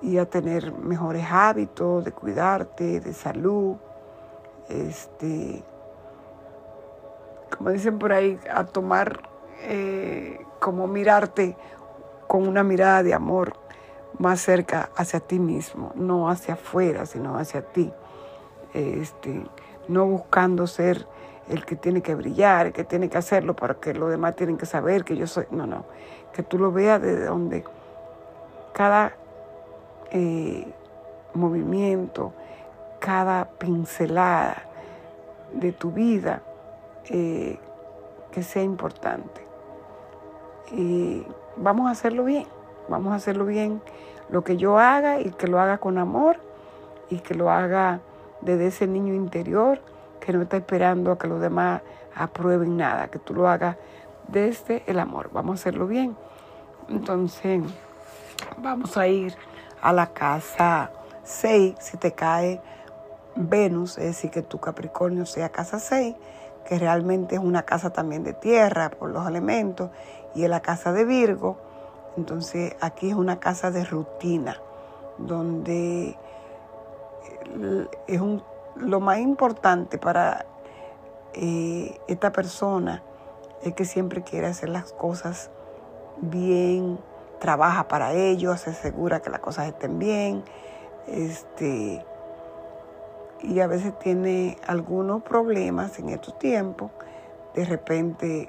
[0.00, 3.76] y a tener mejores hábitos de cuidarte, de salud,
[4.70, 5.62] este,
[7.54, 9.28] como dicen por ahí, a tomar,
[9.64, 11.54] eh, como mirarte
[12.26, 13.52] con una mirada de amor
[14.20, 17.90] más cerca hacia ti mismo, no hacia afuera, sino hacia ti.
[18.74, 19.46] Este,
[19.88, 21.06] no buscando ser
[21.48, 24.58] el que tiene que brillar, el que tiene que hacerlo para que los demás tienen
[24.58, 25.46] que saber que yo soy.
[25.50, 25.86] No, no.
[26.34, 27.64] Que tú lo veas desde donde
[28.74, 29.14] cada
[30.10, 30.70] eh,
[31.32, 32.34] movimiento,
[32.98, 34.64] cada pincelada
[35.54, 36.42] de tu vida
[37.06, 37.58] eh,
[38.32, 39.40] que sea importante.
[40.72, 42.46] Y vamos a hacerlo bien,
[42.86, 43.80] vamos a hacerlo bien
[44.30, 46.36] lo que yo haga y que lo haga con amor
[47.08, 48.00] y que lo haga
[48.40, 49.80] desde ese niño interior
[50.20, 51.82] que no está esperando a que los demás
[52.14, 53.76] aprueben nada, que tú lo hagas
[54.28, 55.30] desde el amor.
[55.32, 56.16] Vamos a hacerlo bien.
[56.88, 57.62] Entonces,
[58.58, 59.34] vamos a ir
[59.80, 60.90] a la casa
[61.24, 62.60] 6, si te cae
[63.36, 66.16] Venus, es decir, que tu Capricornio sea casa 6,
[66.66, 69.90] que realmente es una casa también de tierra por los elementos,
[70.34, 71.58] y es la casa de Virgo.
[72.16, 74.60] Entonces, aquí es una casa de rutina,
[75.18, 76.16] donde
[78.06, 78.42] es un
[78.76, 80.46] lo más importante para
[81.34, 83.02] eh, esta persona
[83.62, 85.50] es que siempre quiere hacer las cosas
[86.20, 86.98] bien,
[87.38, 90.44] trabaja para ello, se asegura que las cosas estén bien,
[91.06, 92.04] este,
[93.42, 96.90] y a veces tiene algunos problemas en estos tiempos,
[97.54, 98.48] de repente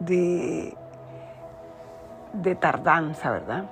[0.00, 0.76] de,
[2.34, 3.64] de tardanza, ¿verdad?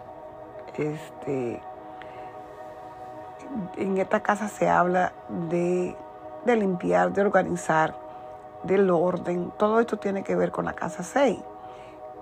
[0.77, 1.61] Este,
[3.77, 5.13] en esta casa se habla
[5.49, 5.97] de,
[6.47, 7.95] limpiar, de organizar,
[8.63, 9.53] del orden.
[9.59, 11.39] Todo esto tiene que ver con la casa 6,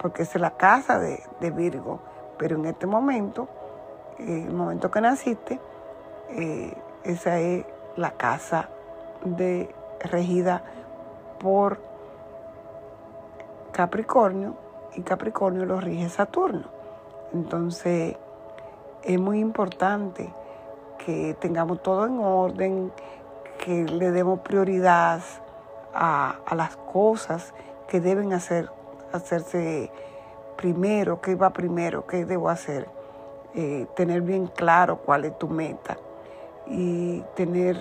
[0.00, 2.00] porque es la casa de, Virgo.
[2.38, 3.48] Pero en este momento,
[4.18, 5.60] eh, el momento que naciste,
[6.30, 6.74] eh,
[7.04, 7.64] esa es
[7.96, 8.68] la casa
[9.24, 10.62] de, regida
[11.38, 11.78] por
[13.72, 16.64] Capricornio y Capricornio lo rige Saturno.
[17.32, 18.16] Entonces,
[19.02, 20.32] es muy importante
[21.04, 22.92] que tengamos todo en orden,
[23.64, 25.20] que le demos prioridad
[25.94, 27.54] a, las cosas
[27.88, 28.70] que deben hacer,
[29.12, 29.90] hacerse
[30.56, 32.88] primero, qué va primero, qué debo hacer.
[33.54, 35.96] Eh, tener bien claro cuál es tu meta
[36.68, 37.76] y tener,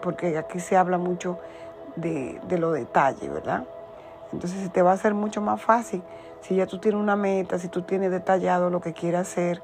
[0.00, 1.38] porque aquí se habla mucho
[1.96, 3.64] de, de los detalles, ¿verdad?
[4.32, 6.02] Entonces te va a hacer mucho más fácil
[6.42, 9.62] si ya tú tienes una meta, si tú tienes detallado lo que quieres hacer,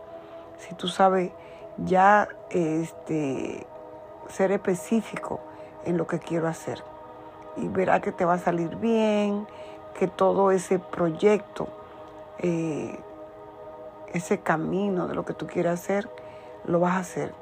[0.59, 1.33] si tú sabes
[1.77, 3.67] ya este,
[4.29, 5.41] ser específico
[5.85, 6.83] en lo que quiero hacer.
[7.57, 9.47] Y verá que te va a salir bien,
[9.99, 11.69] que todo ese proyecto,
[12.39, 12.97] eh,
[14.13, 16.09] ese camino de lo que tú quieres hacer,
[16.65, 17.35] lo vas a hacer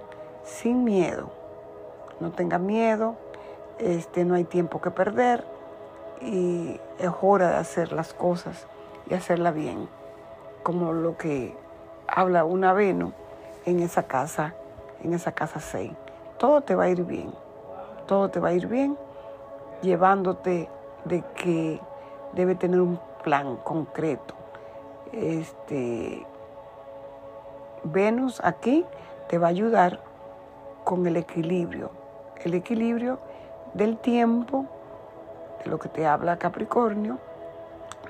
[0.45, 1.31] sin miedo.
[2.21, 3.17] No tengas miedo,
[3.79, 5.45] este, no hay tiempo que perder
[6.23, 8.67] y es hora de hacer las cosas
[9.09, 9.89] y hacerla bien,
[10.63, 11.57] como lo que
[12.09, 13.13] habla una Venus
[13.65, 14.55] en esa casa,
[15.03, 15.93] en esa casa 6.
[16.39, 17.33] Todo te va a ir bien,
[18.07, 18.97] todo te va a ir bien,
[19.83, 20.69] llevándote
[21.05, 21.81] de que
[22.33, 24.35] debe tener un plan concreto.
[25.13, 26.27] Este,
[27.85, 28.85] Venus aquí
[29.29, 30.01] te va a ayudar
[30.85, 31.91] con el equilibrio,
[32.45, 33.19] el equilibrio
[33.75, 34.67] del tiempo,
[35.65, 37.19] de lo que te habla Capricornio,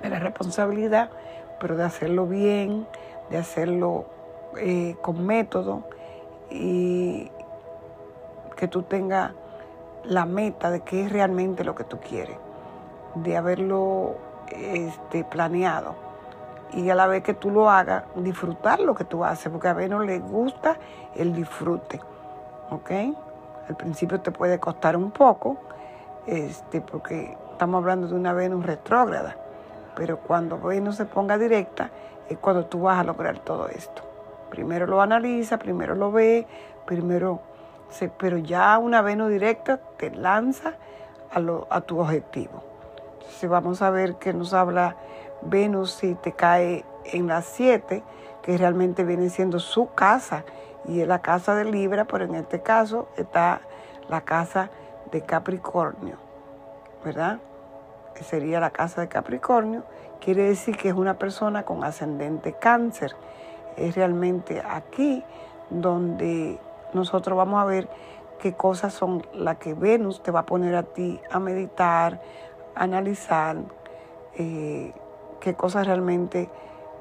[0.02, 1.10] de la responsabilidad,
[1.60, 2.86] pero de hacerlo bien,
[3.30, 4.06] de hacerlo
[4.58, 5.84] eh, con método
[6.50, 7.30] y
[8.56, 9.32] que tú tengas
[10.04, 12.36] la meta de qué es realmente lo que tú quieres,
[13.16, 14.16] de haberlo
[14.50, 16.06] este, planeado
[16.72, 19.74] y a la vez que tú lo hagas, disfrutar lo que tú haces, porque a
[19.74, 20.76] no le gusta
[21.14, 22.00] el disfrute,
[22.70, 22.90] ¿ok?
[23.68, 25.56] Al principio te puede costar un poco,
[26.26, 29.36] este, porque estamos hablando de una Venus retrógrada,
[29.96, 31.90] pero cuando Venus se ponga directa
[32.28, 34.02] es cuando tú vas a lograr todo esto.
[34.50, 36.46] Primero lo analiza, primero lo ve,
[36.84, 37.40] primero,
[37.88, 40.74] se, pero ya una Venus directa te lanza
[41.32, 42.62] a, lo, a tu objetivo.
[43.14, 44.96] Entonces vamos a ver que nos habla
[45.42, 48.02] Venus si te cae en las 7,
[48.42, 50.44] que realmente viene siendo su casa
[50.84, 53.62] y es la casa de Libra, pero en este caso está
[54.08, 54.70] la casa
[55.10, 56.16] de Capricornio,
[57.04, 57.38] ¿verdad?
[58.24, 59.84] Sería la casa de Capricornio,
[60.20, 63.14] quiere decir que es una persona con ascendente cáncer.
[63.76, 65.22] Es realmente aquí
[65.70, 66.58] donde
[66.92, 67.88] nosotros vamos a ver
[68.40, 72.20] qué cosas son las que Venus te va a poner a ti a meditar,
[72.74, 73.56] a analizar,
[74.34, 74.92] eh,
[75.40, 76.48] qué cosas realmente,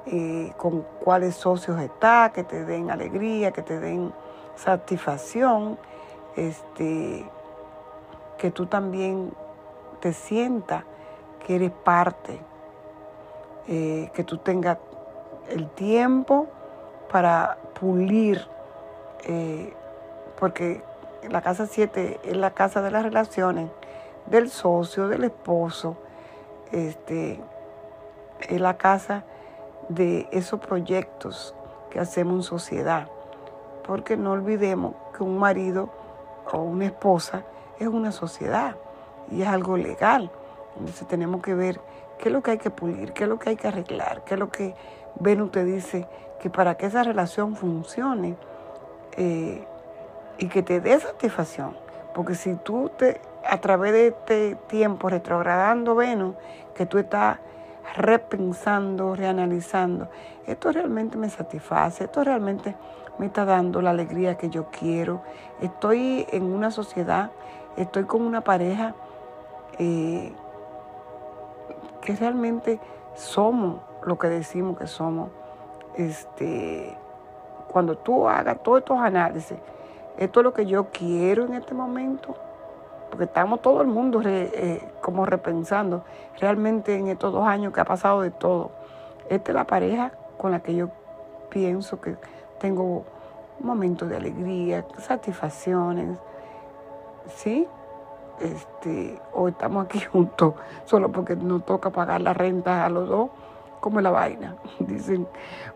[0.07, 4.13] eh, con cuáles socios está, que te den alegría, que te den
[4.55, 5.77] satisfacción,
[6.35, 7.25] este,
[8.37, 9.33] que tú también
[9.99, 10.83] te sientas
[11.45, 12.39] que eres parte,
[13.67, 14.79] eh, que tú tengas
[15.47, 16.47] el tiempo
[17.11, 18.47] para pulir,
[19.25, 19.71] eh,
[20.39, 20.81] porque
[21.29, 23.69] la casa 7 es la casa de las relaciones,
[24.25, 25.97] del socio, del esposo,
[26.71, 27.39] este,
[28.41, 29.23] es la casa
[29.87, 31.55] de esos proyectos
[31.91, 33.07] que hacemos en sociedad.
[33.85, 35.89] Porque no olvidemos que un marido
[36.51, 37.43] o una esposa
[37.77, 38.75] es una sociedad
[39.29, 40.31] y es algo legal.
[40.79, 41.79] Entonces tenemos que ver
[42.17, 44.35] qué es lo que hay que pulir, qué es lo que hay que arreglar, qué
[44.35, 44.75] es lo que
[45.19, 46.07] Venus te dice
[46.39, 48.35] que para que esa relación funcione
[49.17, 49.65] eh,
[50.37, 51.75] y que te dé satisfacción.
[52.13, 56.35] Porque si tú te, a través de este tiempo retrogradando Venus,
[56.73, 57.39] que tú estás
[57.95, 60.09] repensando, reanalizando,
[60.45, 62.75] esto realmente me satisface, esto realmente
[63.17, 65.21] me está dando la alegría que yo quiero,
[65.61, 67.31] estoy en una sociedad,
[67.77, 68.93] estoy con una pareja
[69.79, 70.33] eh,
[72.05, 72.79] que realmente
[73.15, 75.29] somos lo que decimos que somos.
[75.95, 76.95] Este,
[77.67, 79.57] cuando tú hagas todos estos análisis,
[80.17, 82.35] esto es lo que yo quiero en este momento,
[83.09, 86.03] porque estamos todo el mundo eh, como repensando
[86.39, 88.71] realmente en estos dos años que ha pasado de todo.
[89.29, 90.89] Esta es la pareja con la que yo
[91.49, 92.15] pienso que
[92.59, 93.03] tengo
[93.59, 96.17] momentos de alegría, satisfacciones,
[97.35, 97.67] ¿sí?
[98.39, 100.55] Este, o estamos aquí juntos
[100.85, 103.29] solo porque nos toca pagar la renta a los dos,
[103.79, 104.55] como la vaina.
[104.79, 105.27] Dicen,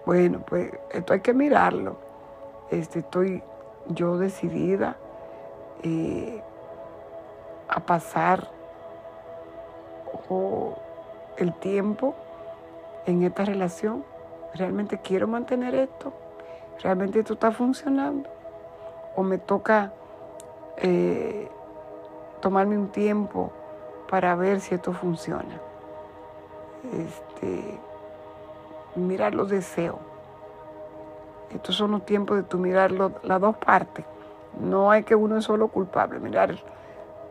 [0.06, 1.98] bueno, pues esto hay que mirarlo.
[2.70, 3.44] Este, estoy
[3.88, 4.98] yo decidida
[5.84, 6.44] eh,
[7.68, 8.60] a pasar
[11.38, 12.16] el tiempo
[13.06, 14.04] en esta relación.
[14.54, 16.14] ¿Realmente quiero mantener esto?
[16.82, 18.30] ¿Realmente esto está funcionando?
[19.16, 19.92] ¿O me toca
[20.78, 21.50] eh,
[22.42, 23.52] tomarme un tiempo
[24.10, 25.60] para ver si esto funciona?
[26.94, 27.80] Este,
[28.96, 29.98] mirar los deseos.
[31.52, 34.06] Estos son los tiempos de tu mirar las dos partes.
[34.60, 36.56] No hay que uno es solo culpable, mirar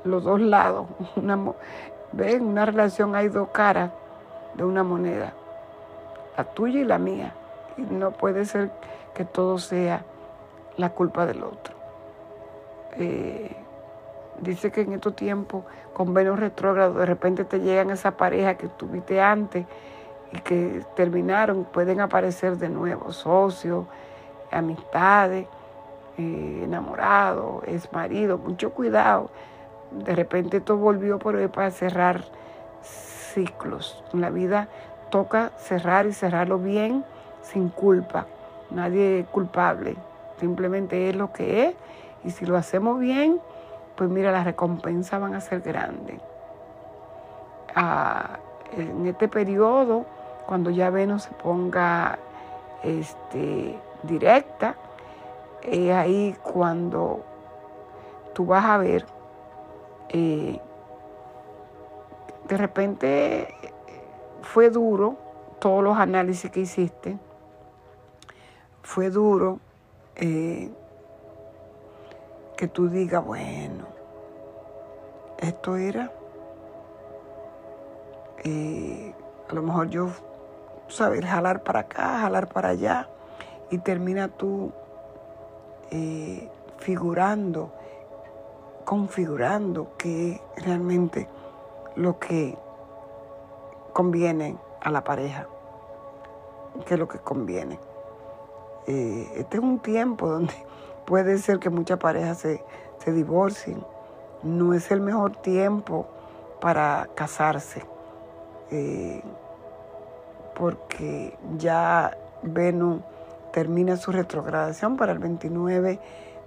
[0.05, 0.87] los dos lados.
[1.17, 1.39] Una,
[2.13, 3.91] Ven, una relación hay dos caras
[4.55, 5.35] de una moneda,
[6.37, 7.35] la tuya y la mía.
[7.77, 8.71] Y no puede ser
[9.15, 10.03] que todo sea
[10.77, 11.75] la culpa del otro.
[12.97, 13.55] Eh,
[14.41, 18.69] dice que en estos tiempos, con Venus retrógrado, de repente te llegan esa pareja que
[18.69, 19.67] tuviste antes
[20.33, 23.87] y que terminaron, pueden aparecer de nuevo, socios,
[24.51, 25.47] amistades,
[26.19, 29.31] eh, enamorados, es marido, mucho cuidado
[29.91, 32.25] de repente todo volvió por ahí para cerrar
[32.83, 34.03] ciclos.
[34.13, 34.69] En la vida
[35.11, 37.05] toca cerrar y cerrarlo bien,
[37.43, 38.27] sin culpa.
[38.71, 39.97] Nadie es culpable,
[40.39, 41.75] simplemente es lo que es.
[42.25, 43.41] Y si lo hacemos bien,
[43.99, 46.21] pues mira, las recompensas van a ser grandes.
[47.75, 48.39] Ah,
[48.77, 50.07] en este periodo,
[50.47, 52.17] cuando ya Venus se ponga
[52.85, 54.77] este, directa,
[55.63, 57.25] es ahí cuando
[58.35, 59.05] tú vas a ver
[60.11, 60.61] eh,
[62.47, 63.55] de repente
[64.43, 65.17] fue duro
[65.59, 67.19] todos los análisis que hiciste,
[68.83, 69.59] fue duro
[70.15, 70.71] eh,
[72.59, 73.87] que tú digas, bueno,
[75.39, 76.13] esto era,
[78.45, 79.15] eh,
[79.49, 80.09] a lo mejor yo,
[80.89, 83.09] sabes, jalar para acá, jalar para allá,
[83.71, 84.73] y termina tú
[86.79, 87.73] figurando
[88.89, 91.29] configurando qué es realmente
[91.95, 92.57] lo que
[93.93, 95.47] conviene a la pareja,
[96.87, 97.79] qué es lo que conviene.
[98.87, 100.55] Eh, este es un tiempo donde
[101.09, 102.63] puede ser que muchas parejas se,
[103.11, 103.83] divorcien.
[104.43, 106.07] No es el mejor tiempo
[106.61, 107.83] para casarse,
[108.71, 109.23] eh,
[110.55, 113.01] porque ya Venus
[113.51, 115.99] termina su retrogradación para el 29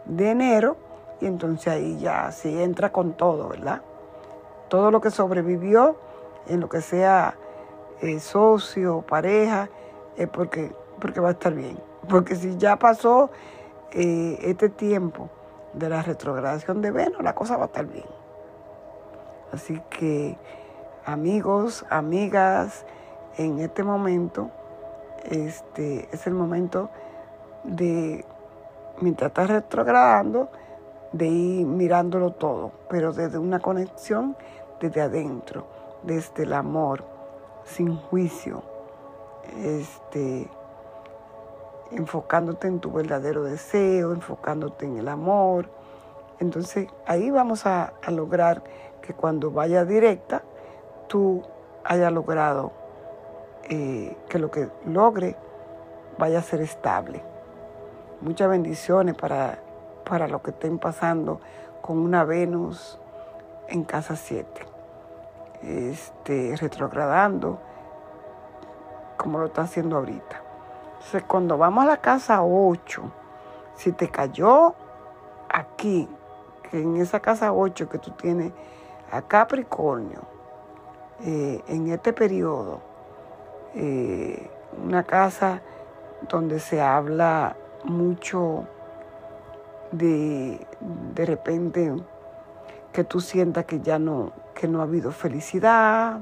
[0.06, 0.78] de enero
[1.20, 3.82] y entonces ahí ya sí entra con todo, ¿verdad?
[4.70, 5.96] Todo lo que sobrevivió
[6.48, 7.34] en lo que sea
[8.02, 9.70] eh, socio, pareja,
[10.16, 11.80] es porque, porque va a estar bien.
[12.08, 13.32] Porque si ya pasó
[13.92, 15.30] eh, este tiempo
[15.74, 18.06] de la retrogradación de Venus, la cosa va a estar bien.
[19.52, 20.38] Así que
[21.06, 22.86] amigos, amigas,
[23.38, 24.50] en este momento,
[25.26, 26.90] este es el momento
[27.64, 28.26] de,
[29.02, 30.50] mientras estás retrogradando,
[31.12, 34.36] de ir mirándolo todo, pero desde una conexión
[34.80, 35.68] desde adentro,
[36.04, 37.04] desde el amor,
[37.66, 38.64] sin juicio,
[39.64, 40.50] este,
[41.92, 45.70] enfocándote en tu verdadero deseo, enfocándote en el amor
[46.40, 48.64] Entonces ahí vamos a, lograr
[49.02, 50.44] que cuando vaya directa,
[51.08, 51.44] tú
[51.84, 52.72] hayas logrado
[53.64, 55.36] eh, que lo que logre
[56.18, 57.24] vaya a ser estable.
[58.22, 59.60] Muchas bendiciones para,
[60.08, 61.42] para lo que estén pasando
[61.82, 63.00] con una Venus
[63.68, 64.66] en casa 7,
[65.64, 67.60] este, retrogradando
[69.18, 70.41] como lo está haciendo ahorita.
[71.28, 73.02] Cuando vamos a la casa 8,
[73.76, 74.76] si te cayó
[75.50, 76.08] aquí,
[76.70, 78.54] que en esa casa 8 que tú tienes
[79.12, 80.22] a Capricornio,
[81.24, 82.82] eh, en este periodo,
[83.76, 84.50] eh,
[84.84, 85.62] una casa
[86.30, 88.66] donde se habla mucho
[89.92, 91.94] de de repente
[92.92, 96.22] que tú sientas que ya no, que no ha habido felicidad,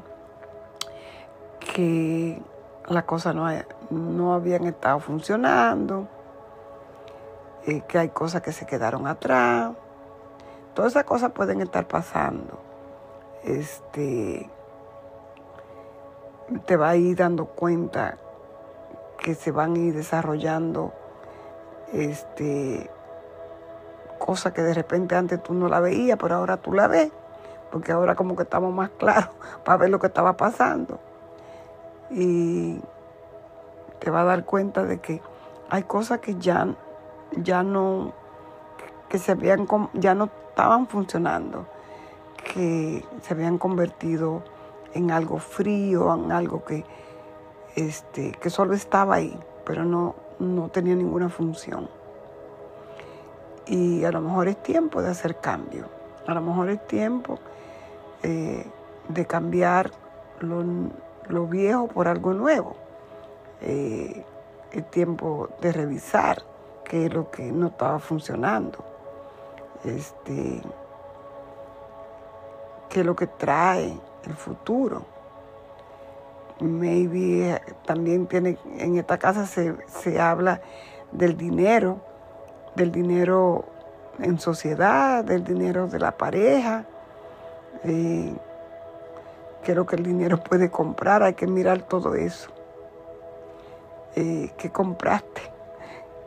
[1.60, 2.42] que
[2.90, 3.48] las cosas no,
[3.90, 6.08] no habían estado funcionando,
[7.66, 9.74] eh, que hay cosas que se quedaron atrás.
[10.74, 12.60] Todas esas cosas pueden estar pasando.
[13.44, 14.50] Este,
[16.66, 18.18] te va a ir dando cuenta
[19.20, 20.94] que se van a ir desarrollando
[21.94, 22.90] este,
[24.18, 27.12] cosas que de repente antes tú no la veías, pero ahora tú la ves,
[27.72, 29.30] porque ahora como que estamos más claros
[29.64, 31.00] para ver lo que estaba pasando.
[32.12, 32.80] Y
[34.00, 35.22] te va a dar cuenta de que
[35.70, 36.68] hay cosas que ya,
[37.38, 38.14] ya no,
[39.08, 41.68] que se habían, ya no estaban funcionando,
[42.54, 44.44] que se habían convertido
[44.94, 46.86] en algo frío, en algo que,
[47.76, 51.90] este, que solo estaba ahí, pero no, no tenía ninguna función.
[53.68, 55.86] Y a lo mejor es tiempo de hacer cambio,
[56.26, 57.38] a lo mejor es tiempo
[58.24, 58.66] eh,
[59.08, 59.92] de cambiar
[60.40, 60.64] lo,
[61.30, 62.76] viejo por algo nuevo.
[63.62, 64.24] Eh,
[64.72, 66.44] es tiempo de revisar
[66.84, 68.84] qué es lo que no estaba funcionando.
[69.84, 70.62] Este,
[72.90, 75.06] qué es lo que trae el futuro.
[76.60, 80.62] Maybe eh, también tiene, en esta casa se, se habla
[81.12, 82.00] del dinero,
[82.76, 83.66] del dinero
[84.20, 86.86] en sociedad, del dinero de la pareja.
[87.84, 88.34] Eh,
[89.64, 92.50] qué es lo que el dinero puede comprar, hay que mirar todo eso.
[94.16, 95.42] Eh, ¿Qué compraste?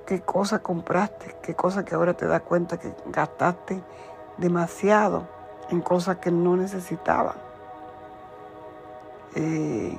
[0.06, 1.36] ¿Qué cosa compraste?
[1.42, 3.82] ¿Qué cosa que ahora te das cuenta que gastaste
[4.38, 5.28] demasiado
[5.70, 7.34] en cosas que no necesitaba?
[9.34, 9.96] Eh,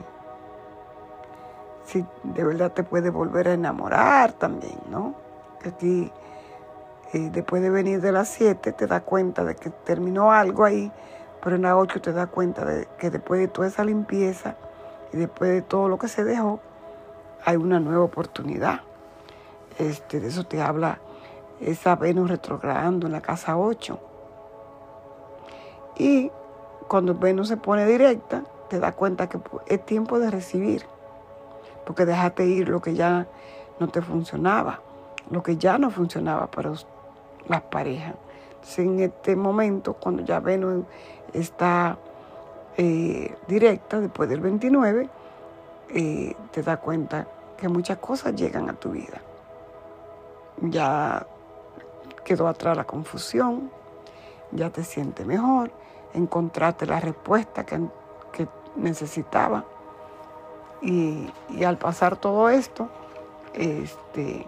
[1.85, 5.15] si de verdad te puede volver a enamorar también, ¿no?
[5.65, 6.11] Aquí,
[7.13, 10.91] eh, después de venir de las 7, te das cuenta de que terminó algo ahí,
[11.43, 14.55] pero en las 8 te das cuenta de que después de toda esa limpieza
[15.11, 16.61] y después de todo lo que se dejó,
[17.43, 18.81] hay una nueva oportunidad.
[19.77, 20.99] Este, de eso te habla
[21.59, 23.99] esa Venus retrogradando en la casa 8.
[25.97, 26.31] Y
[26.87, 30.85] cuando Venus se pone directa, te das cuenta que es tiempo de recibir,
[31.85, 33.27] porque dejaste ir lo que ya
[33.79, 34.79] no te funcionaba,
[35.29, 36.71] lo que ya no funcionaba para
[37.47, 38.15] las parejas.
[38.77, 40.85] En este momento, cuando ya Venus
[41.33, 41.97] está
[42.77, 45.09] eh, directa, después del 29,
[45.89, 49.21] eh, te das cuenta que muchas cosas llegan a tu vida.
[50.61, 51.25] Ya
[52.23, 53.69] quedó atrás la confusión,
[54.51, 55.71] ya te sientes mejor,
[56.13, 57.79] encontraste la respuesta que
[58.75, 59.65] necesitaba.
[60.81, 61.29] Y,
[61.65, 62.89] al pasar todo esto,
[63.53, 64.45] este,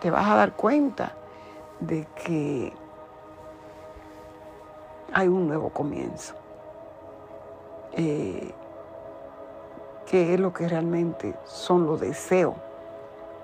[0.00, 1.14] te vas a dar cuenta
[1.78, 2.72] de que
[5.12, 6.34] hay un nuevo comienzo.
[7.92, 8.52] Eh,
[10.06, 12.54] que es lo que realmente son los deseos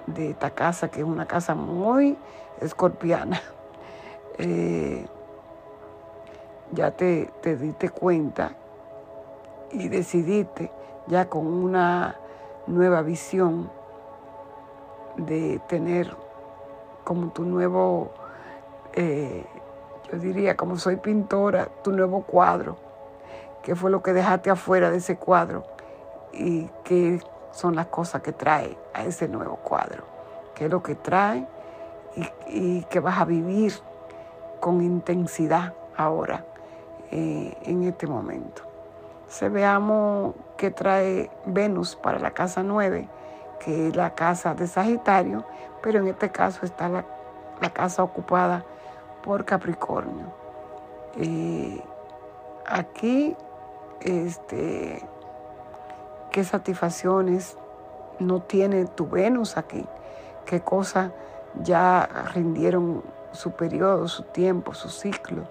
[0.07, 2.17] de esta casa, que es una casa muy
[2.61, 3.41] escorpiana.
[4.41, 5.05] Eh,
[6.71, 8.53] ya te, te diste cuenta
[9.73, 10.71] y decidiste
[11.09, 12.15] ya con una
[12.69, 13.69] nueva visión
[15.17, 16.15] de tener
[17.03, 18.11] como tu nuevo,
[18.93, 19.45] eh,
[20.11, 22.77] yo diría, como soy pintora, tu nuevo cuadro,
[23.63, 25.65] qué fue lo que dejaste afuera de ese cuadro
[26.33, 30.05] y qué son las cosas que trae a ese nuevo cuadro,
[30.55, 31.47] qué es lo que trae
[32.47, 33.73] y, que vas a vivir
[34.61, 36.45] con intensidad ahora
[37.11, 38.63] eh, en este momento.
[39.29, 43.09] Se veamos qué trae Venus para la casa 9,
[43.61, 45.45] que es la casa de Sagitario,
[45.83, 47.05] pero en este caso está la,
[47.73, 48.65] casa ocupada
[49.23, 50.27] por Capricornio.
[51.17, 51.83] Eh,
[52.67, 53.37] aquí,
[54.01, 55.03] este,
[56.31, 57.57] qué satisfacciones
[58.19, 59.85] no tiene tu Venus aquí,
[60.45, 61.13] qué cosas
[61.63, 63.03] ya rindieron
[63.33, 65.45] su periodo, su tiempo, su ciclo.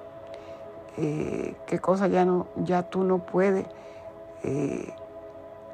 [0.98, 3.68] Eh, qué cosas ya, no, ya tú no puedes
[4.44, 4.94] eh,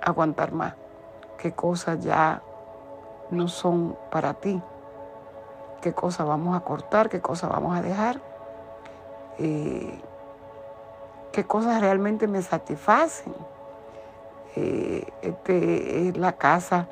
[0.01, 0.73] aguantar más,
[1.37, 2.41] qué cosas ya
[3.31, 4.61] no son para ti,
[5.83, 8.21] qué cosas vamos a cortar, qué cosas vamos a dejar,
[9.37, 9.99] eh,
[11.33, 13.33] qué cosas realmente me satisfacen.
[14.55, 16.87] este es la casa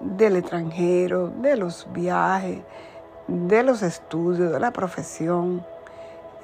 [0.00, 2.60] del extranjero, de los viajes,
[3.26, 5.66] de los estudios, de la profesión,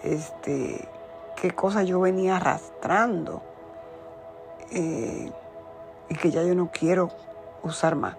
[0.02, 0.88] este,
[1.36, 3.42] qué cosas yo venía arrastrando
[4.70, 5.30] eh,
[6.08, 7.10] y que ya yo no quiero
[7.62, 8.16] usar más.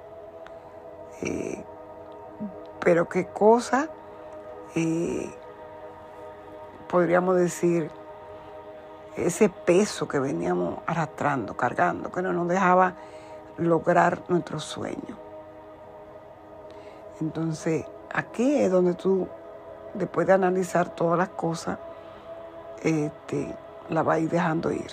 [1.22, 1.64] Eh,
[2.84, 3.88] pero qué cosa
[4.76, 5.30] eh,
[6.90, 7.90] podríamos decir
[9.16, 12.96] ese peso que veníamos arrastrando, cargando, que no nos dejaba
[13.58, 15.18] lograr nuestro sueño.
[17.22, 19.28] Entonces, aquí es donde tú,
[19.94, 21.78] después de analizar todas las cosas,
[22.82, 23.56] este,
[23.90, 24.92] la vas a ir dejando ir.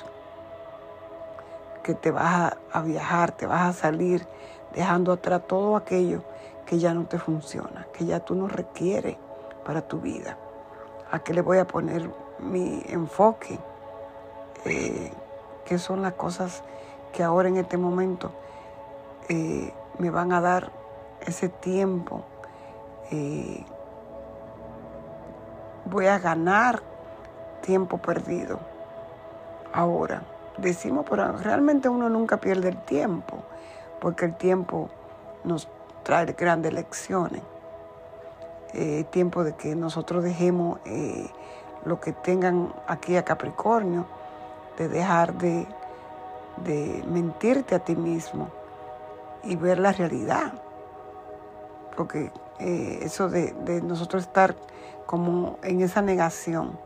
[1.82, 4.26] Que te vas a, viajar, te vas a salir
[4.74, 6.22] dejando atrás todo aquello
[6.70, 9.16] que ya no te funciona, que ya tú no requieres
[9.64, 10.36] para tu vida.
[11.10, 12.08] ¿A qué le voy a poner
[12.38, 13.58] mi enfoque?
[14.64, 15.10] Eh,
[15.64, 16.62] ¿Qué son las cosas
[17.12, 18.30] que ahora en este momento
[19.28, 20.70] eh, me van a dar
[21.26, 22.22] ese tiempo?
[23.10, 23.66] Eh,
[25.86, 26.82] voy a ganar
[27.62, 28.60] tiempo perdido.
[29.72, 30.22] Ahora,
[30.56, 33.38] decimos, pero realmente uno nunca pierde el tiempo,
[34.00, 34.88] porque el tiempo
[35.42, 35.68] nos
[36.02, 37.42] trae grandes lecciones.
[38.72, 41.28] Eh, tiempo de que nosotros dejemos eh,
[41.84, 44.06] lo que tengan aquí a Capricornio,
[44.78, 45.66] de dejar de,
[46.64, 48.48] de mentirte a ti mismo
[49.42, 50.52] y ver la realidad.
[51.96, 52.30] Porque
[52.60, 54.54] eh, eso de, de nosotros estar
[55.06, 56.78] como en esa negación,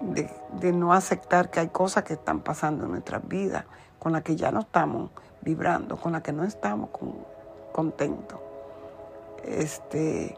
[0.00, 3.64] de, no aceptar que hay cosas que están pasando en nuestras vidas,
[3.98, 5.10] con las que ya no estamos
[5.40, 6.90] vibrando, con las que no estamos
[7.74, 8.38] contentos.
[9.42, 10.34] Este,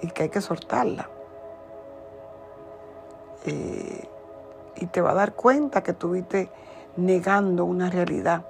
[0.00, 1.08] y que hay que soltarla.
[3.46, 4.08] Eh,
[4.76, 6.50] y te va a dar cuenta que estuviste
[6.96, 8.44] negando una realidad.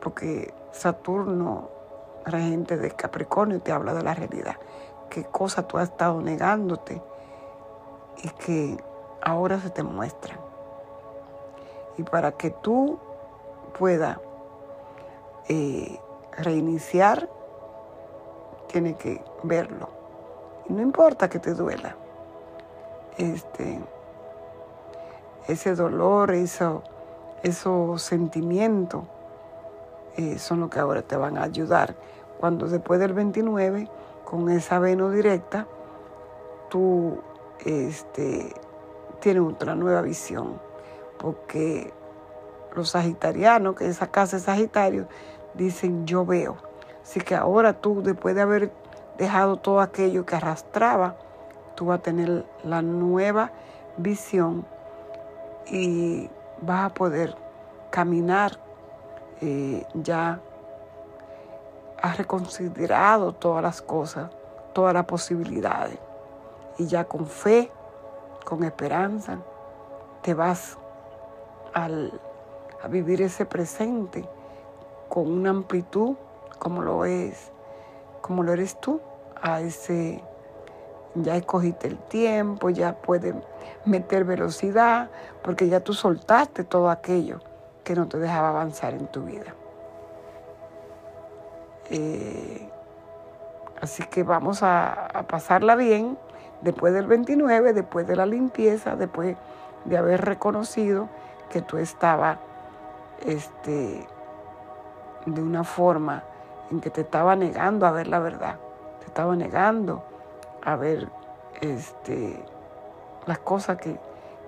[0.00, 1.68] Porque Saturno,
[2.24, 4.56] regente de Capricornio, te habla de la realidad.
[5.10, 7.02] ¿Qué cosa tú has estado negándote?
[8.22, 8.76] y que
[9.22, 10.38] ahora se te muestran.
[11.96, 12.98] Y para que tú
[13.78, 14.18] puedas
[15.48, 15.98] eh,
[16.38, 17.28] reiniciar,
[18.68, 19.88] tienes que verlo.
[20.68, 21.96] Y no importa que te duela.
[23.16, 23.80] Este,
[25.48, 26.82] ese dolor, eso,
[27.42, 29.04] esos sentimientos
[30.16, 31.94] eh, son los que ahora te van a ayudar.
[32.38, 33.88] Cuando después del 29,
[34.24, 35.66] con esa veno directa,
[36.68, 37.18] tú
[37.64, 38.52] este,
[39.20, 40.60] tienen otra nueva visión,
[41.18, 41.92] porque
[42.74, 45.08] los sagitarianos, que esa casa es Sagitario,
[45.54, 46.56] dicen yo veo.
[47.02, 48.72] Así que ahora tú, después de haber
[49.16, 51.16] dejado todo aquello que arrastraba,
[51.74, 53.50] tú vas a tener la nueva
[53.96, 54.66] visión
[55.66, 56.28] y
[56.60, 57.34] vas a poder
[57.90, 58.58] caminar
[59.40, 60.40] eh, ya
[62.02, 64.30] has reconsiderado todas las cosas,
[64.72, 65.98] todas las posibilidades
[66.78, 67.70] y ya con fe,
[68.44, 69.38] con esperanza,
[70.22, 70.78] te vas
[71.74, 74.28] a vivir ese presente
[75.08, 76.16] con una amplitud
[76.58, 77.50] como lo es,
[78.20, 79.00] como lo eres tú,
[79.40, 80.22] a ese
[81.14, 83.34] ya escogiste el tiempo, ya puedes
[83.84, 85.10] meter velocidad,
[85.42, 87.40] porque ya tú soltaste todo aquello
[87.84, 89.54] que no te dejaba avanzar en tu vida.
[91.90, 92.68] Eh,
[93.80, 96.18] así que vamos a pasarla bien
[96.60, 99.36] después del 29, después de la limpieza, después
[99.84, 101.08] de haber reconocido
[101.50, 102.38] que tú estabas
[103.24, 104.06] este,
[105.34, 106.22] de una forma
[106.70, 108.56] en que te estaba negando a ver la verdad,
[109.00, 110.02] te estaba negando
[110.62, 111.08] a ver
[111.60, 112.42] este,
[113.26, 113.98] las cosas que,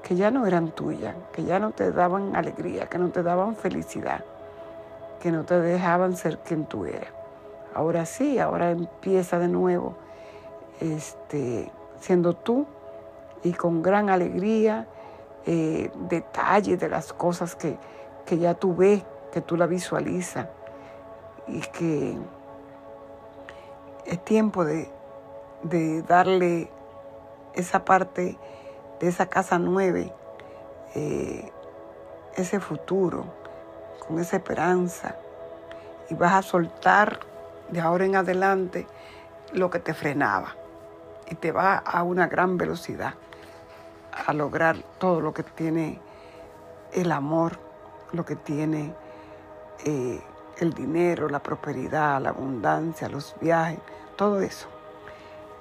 [0.03, 3.57] que ya no eran tuyas, que ya no te daban alegría, que no te daban
[3.57, 4.24] felicidad,
[5.20, 7.12] que no te dejaban ser quien tú eras.
[7.74, 9.95] Ahora sí, ahora empieza de nuevo
[10.81, 11.70] este,
[12.01, 12.66] siendo tú
[13.43, 14.87] y con gran alegría,
[15.47, 17.78] eh, detalles de las cosas que,
[18.39, 19.03] ya tú ves,
[19.33, 20.47] que tú la visualizas
[21.47, 22.16] y que
[24.07, 24.91] es tiempo de,
[26.09, 26.70] darle
[27.55, 28.38] esa parte
[28.99, 30.01] de esa casa nueva,
[30.95, 31.51] eh,
[32.36, 33.24] ese futuro,
[34.07, 35.16] con esa esperanza.
[36.09, 37.20] Y vas a soltar
[37.70, 38.86] de ahora en adelante
[39.53, 40.57] lo que te frenaba
[41.30, 43.14] y te va a una gran velocidad
[44.26, 46.01] a lograr todo lo que tiene
[46.93, 47.59] el amor,
[48.12, 48.93] lo que tiene
[49.84, 50.20] eh,
[50.61, 53.79] el dinero, la prosperidad, la abundancia, los viajes,
[54.17, 54.69] todo eso.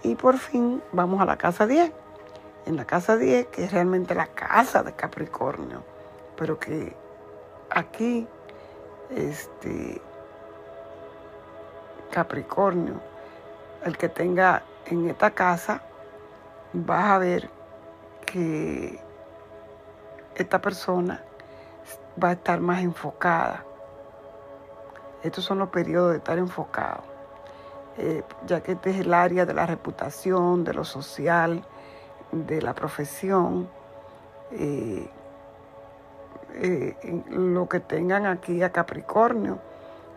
[0.04, 1.92] Y por fin vamos a la casa 10.
[2.66, 5.84] En la casa 10, que es realmente la casa de Capricornio,
[6.36, 6.96] pero que
[7.70, 8.28] aquí,
[9.10, 10.02] este,
[12.12, 13.02] Capricornio,
[13.86, 15.82] el que tenga en esta casa,
[16.74, 17.50] vas a ver
[18.26, 19.00] que
[20.36, 21.24] esta persona
[22.22, 23.66] va a estar más enfocada.
[25.24, 27.02] Estos son los periodos de estar enfocado,
[27.98, 31.66] eh, ya que este es el área de la reputación, de lo social,
[32.32, 33.70] de la profesión.
[34.52, 35.10] Eh,
[36.56, 39.60] eh, lo que tengan aquí a Capricornio,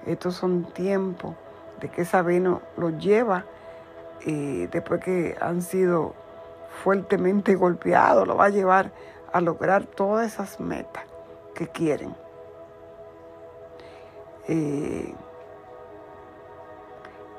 [0.06, 1.34] estos son tiempos
[1.80, 3.44] de que esa Venus lo lleva
[4.24, 6.14] después que han sido
[6.84, 8.92] fuertemente golpeados, lo va a llevar
[9.32, 11.02] a lograr todas esas metas
[11.56, 12.14] que quieren.
[14.46, 15.14] Qué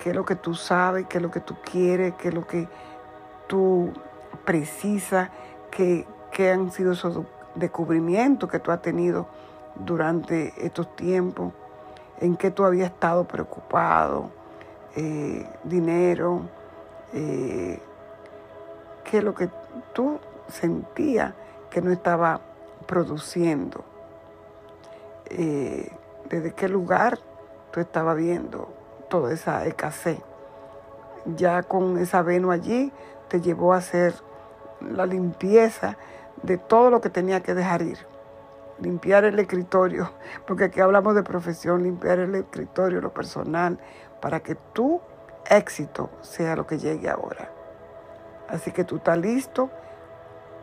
[0.10, 2.68] es lo que tú sabes, qué es lo que tú quieres, qué es lo que
[3.48, 3.94] tú
[4.46, 5.30] precisas,
[5.72, 6.06] qué,
[6.52, 7.22] han sido esos
[7.56, 9.28] descubrimientos que tú has tenido
[9.76, 11.54] durante estos tiempos,
[12.20, 14.32] en qué tú habías estado preocupado,
[14.96, 16.42] eh, dinero,
[17.14, 17.80] eh,
[19.04, 19.50] qué es lo que
[19.94, 21.34] tú sentías
[21.70, 22.40] que no estaba
[22.86, 23.84] produciendo.
[25.30, 25.90] Eh,
[26.34, 27.20] desde qué lugar
[27.72, 28.74] tú estabas viendo
[29.08, 30.20] toda esa escasez.
[31.26, 32.92] Ya con esa veno allí
[33.28, 34.16] te llevó a hacer
[34.82, 35.98] la limpieza
[36.42, 38.00] de todo lo que tenía que dejar ir.
[38.80, 40.12] Limpiar el escritorio,
[40.48, 43.78] porque aquí hablamos de profesión, limpiar el escritorio, lo personal,
[44.20, 45.00] para que tu
[45.50, 47.52] éxito sea lo que llegue ahora.
[48.48, 49.70] Así que tú estás listo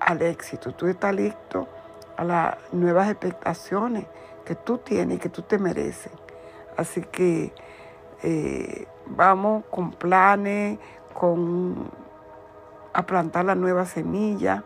[0.01, 1.69] al éxito, tú estás listo
[2.17, 4.07] a las nuevas expectaciones
[4.51, 6.11] que tú tienes que tú te mereces.
[6.77, 7.53] Así que
[8.25, 10.77] eh, vamos con planes,
[11.13, 11.89] con
[12.93, 14.65] a plantar la nueva semilla.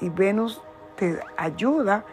[0.00, 0.62] Y Venus
[0.96, 2.06] te ayuda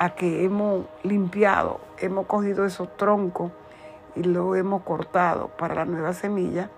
[0.00, 3.52] a que hemos limpiado, hemos cogido esos troncos
[4.16, 6.68] y lo hemos cortado para la nueva semilla.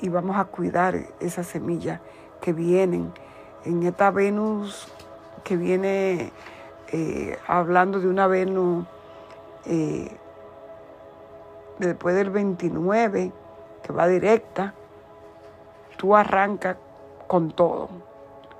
[0.00, 2.00] Y vamos a cuidar esas semillas
[2.40, 3.12] que vienen.
[3.66, 4.88] En esta Venus
[5.44, 6.32] que viene
[6.92, 8.86] eh, hablando de una Venus
[9.66, 10.16] eh,
[11.78, 13.32] después del 29,
[13.82, 14.74] que va directa,
[15.96, 16.76] tú arrancas
[17.26, 17.88] con todo.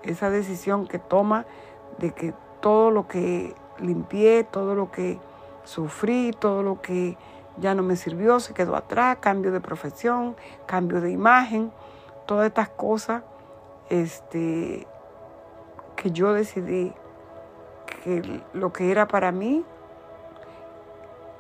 [0.02, 1.44] Esa decisión que toma
[1.98, 5.18] de que todo lo que limpié, todo lo que
[5.64, 7.16] sufrí, todo lo que
[7.58, 11.72] ya no me sirvió, se quedó atrás, cambio de profesión, cambio de imagen,
[12.26, 13.22] todas estas cosas
[13.88, 14.86] este,
[15.96, 16.94] que yo decidí
[18.04, 19.64] que lo que era para mí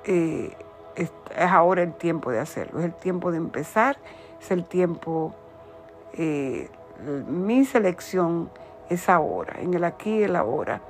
[0.04, 0.56] eh,
[0.96, 3.96] es, ahora el tiempo de hacerlo, es el tiempo de empezar,
[4.40, 5.34] es el tiempo,
[6.14, 6.68] eh,
[7.28, 8.50] mi selección
[8.88, 10.80] es ahora, en el aquí y el ahora,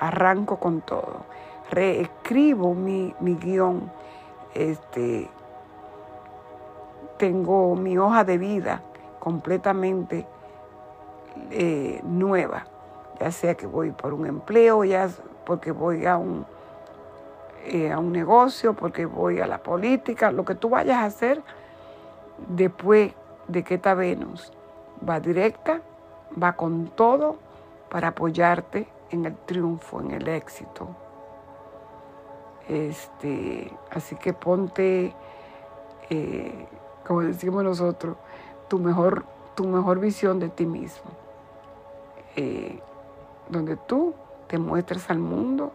[0.00, 1.24] arranco con todo,
[1.70, 3.90] reescribo mi, mi guion,
[4.54, 5.30] este,
[7.16, 8.82] tengo mi hoja de vida
[9.20, 10.26] completamente
[11.50, 12.66] eh, nueva,
[13.24, 15.08] ya sea que voy por un empleo, ya
[15.46, 16.44] porque voy a un,
[17.64, 21.42] eh, a un negocio, porque voy a la política, lo que tú vayas a hacer
[22.48, 23.14] después
[23.48, 24.52] de que esta Venus
[25.08, 25.80] va directa,
[26.40, 27.36] va con todo
[27.88, 30.88] para apoyarte en el triunfo, en el éxito.
[32.68, 35.14] Este, así que ponte,
[36.10, 36.66] eh,
[37.06, 38.18] como decimos nosotros,
[38.68, 41.10] tu mejor, tu mejor visión de ti mismo.
[42.36, 42.80] Eh,
[43.48, 44.14] donde tú
[44.48, 45.72] te muestres al mundo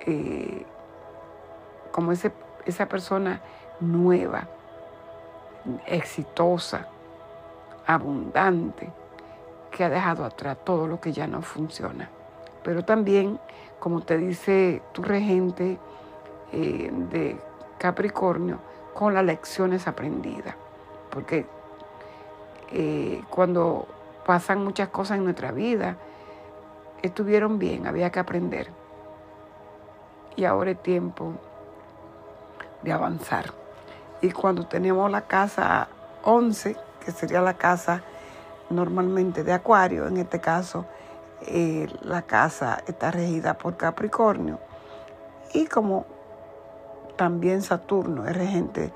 [0.00, 0.64] eh,
[1.90, 2.32] como ese,
[2.64, 3.40] esa persona
[3.80, 4.48] nueva,
[5.86, 6.88] exitosa,
[7.86, 8.92] abundante,
[9.70, 12.08] que ha dejado atrás todo lo que ya no funciona.
[12.62, 13.38] Pero también,
[13.78, 15.78] como te dice tu regente
[16.52, 17.38] eh, de
[17.78, 18.58] Capricornio,
[18.94, 20.54] con las lecciones aprendidas.
[21.10, 21.46] Porque
[23.30, 23.86] cuando
[24.26, 25.96] pasan muchas cosas en nuestra vida.
[27.02, 28.70] Estuvieron bien, había que aprender.
[30.36, 31.32] Y ahora es tiempo
[32.82, 33.52] de avanzar.
[34.20, 35.88] Y cuando tenemos la casa
[36.24, 38.02] 11, que sería la casa
[38.70, 40.86] normalmente de Acuario, en este caso
[41.42, 44.58] eh, la casa está regida por Capricornio.
[45.52, 46.06] Y como
[47.16, 48.92] también Saturno es regente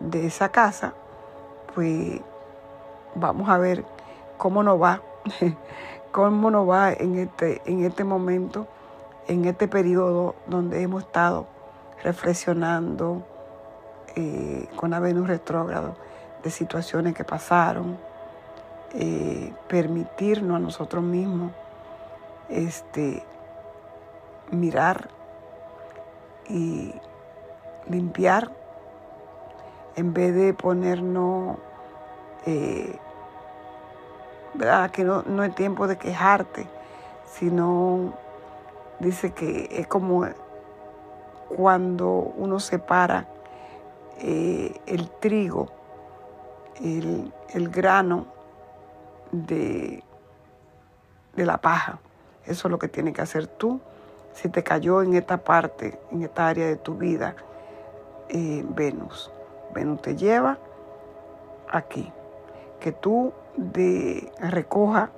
[0.00, 0.92] de esa casa,
[1.74, 2.20] pues
[3.14, 3.84] vamos a ver
[4.36, 5.00] cómo nos va,
[6.14, 8.68] cómo nos va en este, en este momento,
[9.26, 11.48] en este periodo donde hemos estado
[12.04, 13.24] reflexionando
[14.14, 15.96] eh, con la Venus retrógrado
[16.44, 17.98] de situaciones que pasaron,
[18.92, 21.50] eh, permitirnos a nosotros mismos
[22.48, 23.24] este,
[24.52, 25.08] mirar
[26.48, 26.94] y
[27.88, 28.52] limpiar
[29.96, 31.56] en vez de ponernos,
[32.46, 33.00] eh,
[34.54, 34.90] ¿verdad?
[34.98, 36.66] No, no es tiempo de quejarte,
[37.26, 38.14] sino
[39.00, 40.26] dice que es como
[41.48, 43.26] cuando uno separa
[44.18, 45.68] eh, el trigo,
[46.80, 48.26] el, el grano
[49.32, 50.02] de,
[51.34, 51.98] de la paja.
[52.46, 53.80] Eso es lo que tienes que hacer tú.
[54.34, 57.36] Si te cayó en esta parte, en esta área de tu vida,
[58.28, 59.30] eh, Venus.
[59.72, 60.58] Venus te lleva
[61.70, 62.12] aquí.
[62.80, 65.10] Que tú de, recoja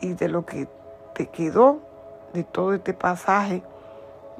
[0.00, 0.68] y de lo que
[1.14, 1.78] te quedó,
[2.32, 3.62] de todo este pasaje,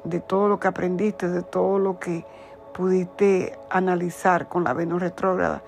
[0.03, 2.25] de todo lo que aprendiste, de todo lo que
[2.73, 5.61] pudiste analizar con la Venus retrógrada,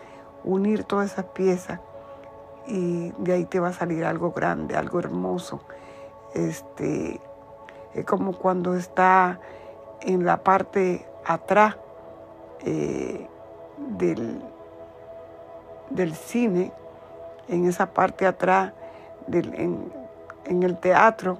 [0.44, 1.80] unir todas esas piezas
[2.66, 5.62] y de ahí te va a salir algo grande, algo hermoso.
[6.34, 7.20] Este,
[7.94, 9.40] es como cuando está
[10.02, 11.78] en la parte atrás
[12.66, 13.28] eh,
[13.78, 14.42] del,
[15.90, 16.72] del, cine,
[17.48, 18.74] en esa parte atrás,
[19.28, 21.38] del, en, el teatro,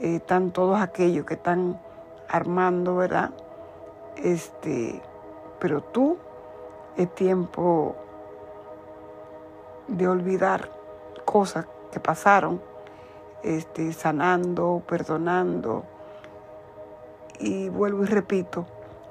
[0.00, 1.78] eh, están todos aquellos que están
[2.28, 3.30] armando, ¿verdad?
[4.16, 5.00] Este,
[5.58, 6.16] pero tú
[6.96, 7.96] es tiempo
[9.88, 10.70] de olvidar
[11.24, 12.60] cosas que pasaron,
[13.42, 15.84] este, sanando, perdonando.
[17.38, 18.66] Y vuelvo y repito,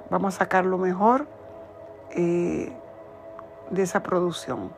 [0.10, 1.28] vamos a sacar lo mejor
[2.12, 2.72] eh,
[3.70, 4.72] de esa producción,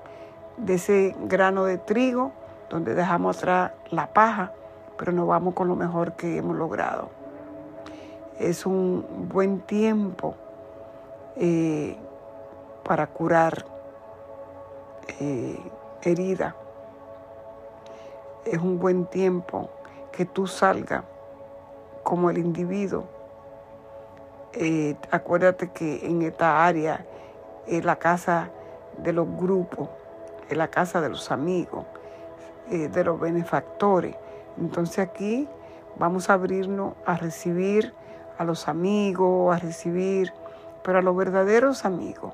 [0.58, 2.32] de ese grano de trigo
[2.70, 4.52] donde dejamos atrás la paja,
[4.98, 7.10] pero nos vamos con lo mejor que hemos logrado.
[8.40, 10.36] Es un buen tiempo
[11.36, 11.98] eh,
[12.84, 13.66] para curar
[15.20, 15.60] eh,
[16.02, 16.56] herida.
[18.46, 19.70] Es un buen tiempo
[20.12, 21.04] que tú salgas
[22.04, 23.06] como el individuo.
[24.54, 27.06] Eh, acuérdate que en esta área
[27.66, 28.50] es la casa
[28.98, 29.90] de los grupos,
[30.50, 31.86] es la casa de los amigos,
[32.70, 34.16] eh, de los benefactores.
[34.58, 35.48] Entonces aquí
[35.98, 37.94] vamos a abrirnos a recibir
[38.38, 40.34] a los amigos, a recibir,
[40.84, 42.34] pero a los verdaderos amigos,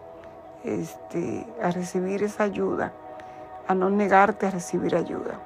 [0.63, 2.93] este, a recibir esa ayuda
[3.69, 5.39] a no negarte a recibir ayuda.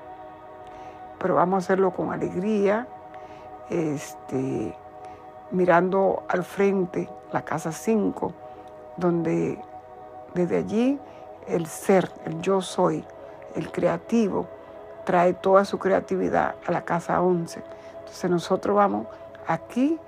[1.20, 2.88] Pero vamos a hacerlo con alegría,
[3.70, 4.74] este,
[5.52, 8.32] mirando al frente la casa 5,
[8.96, 9.62] donde
[10.34, 11.00] desde allí
[11.48, 13.04] el ser, el yo soy,
[13.56, 14.48] el creativo,
[15.06, 17.62] trae toda su creatividad a la casa 11.
[18.00, 19.08] Entonces nosotros vamos
[19.48, 20.00] aquí,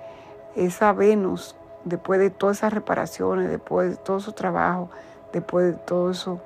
[0.54, 4.88] esa Venus, después de todas esas reparaciones, después de todo su trabajo,
[5.32, 6.40] después de todo eso,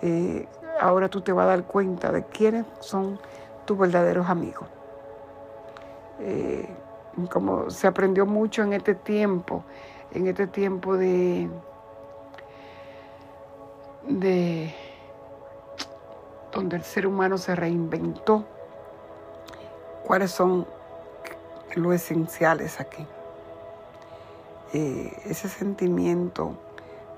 [0.00, 0.48] eh,
[0.80, 3.18] ahora tú te vas a dar cuenta de quiénes son
[3.64, 4.68] tus verdaderos amigos.
[6.20, 6.68] Eh,
[7.30, 9.64] como se aprendió mucho en este tiempo,
[10.12, 11.48] en este tiempo de,
[14.08, 14.74] de
[16.52, 18.44] donde el ser humano se reinventó,
[20.04, 20.66] cuáles son
[21.74, 23.06] los esenciales aquí.
[24.74, 26.54] Eh, ese sentimiento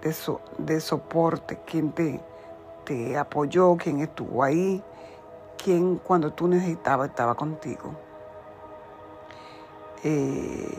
[0.03, 0.15] de,
[0.59, 2.21] de soporte, quien te,
[2.85, 4.83] te apoyó, quien estuvo ahí,
[5.63, 7.93] quien cuando tú necesitabas estaba contigo.
[10.03, 10.79] Eh,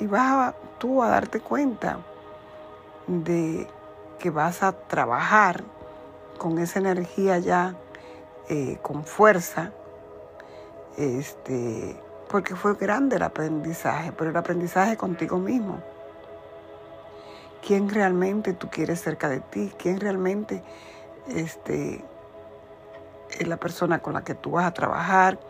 [0.00, 1.98] y vas tú a darte cuenta
[3.06, 3.66] de
[4.22, 5.64] que vas a trabajar
[6.38, 7.74] con esa energía ya,
[8.48, 9.72] eh, con fuerza,
[10.96, 15.80] este, porque fue grande el aprendizaje, pero el aprendizaje contigo mismo.
[17.66, 19.72] ¿Quién realmente tú quieres cerca de ti?
[19.76, 20.62] ¿Quién realmente
[21.26, 22.04] este,
[23.28, 25.40] es la persona con la que tú vas a trabajar,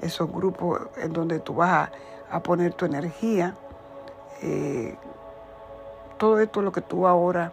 [0.00, 1.90] esos grupos en donde tú vas
[2.28, 3.54] a, poner tu energía.
[4.42, 4.96] Eh,
[6.18, 7.52] todo esto lo que tú ahora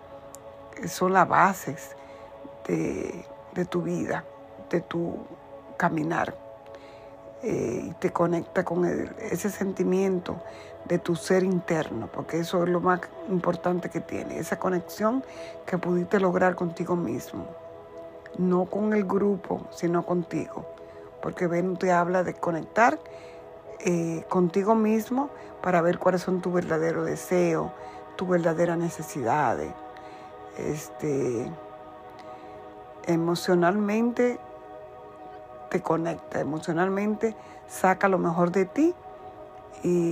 [0.88, 1.96] son las bases
[2.68, 3.26] de,
[3.70, 4.24] tu vida,
[4.70, 5.18] de tu
[5.78, 6.36] caminar.
[7.44, 10.38] Eh, y te conecta con ese sentimiento
[10.86, 15.26] de tu ser interno, porque eso es lo más importante que tiene, esa conexión
[15.66, 17.46] que pudiste lograr contigo mismo
[18.38, 20.66] no con el grupo, sino contigo.
[21.22, 23.00] Porque Venus te habla de conectar
[23.80, 25.30] eh, contigo mismo
[25.62, 27.72] para ver cuáles son tus verdaderos deseos,
[28.16, 29.72] tus verdaderas necesidades.
[30.58, 31.52] Este,
[33.08, 34.40] emocionalmente
[35.70, 37.36] te conecta, emocionalmente
[37.68, 38.94] saca lo mejor de ti
[39.84, 40.02] y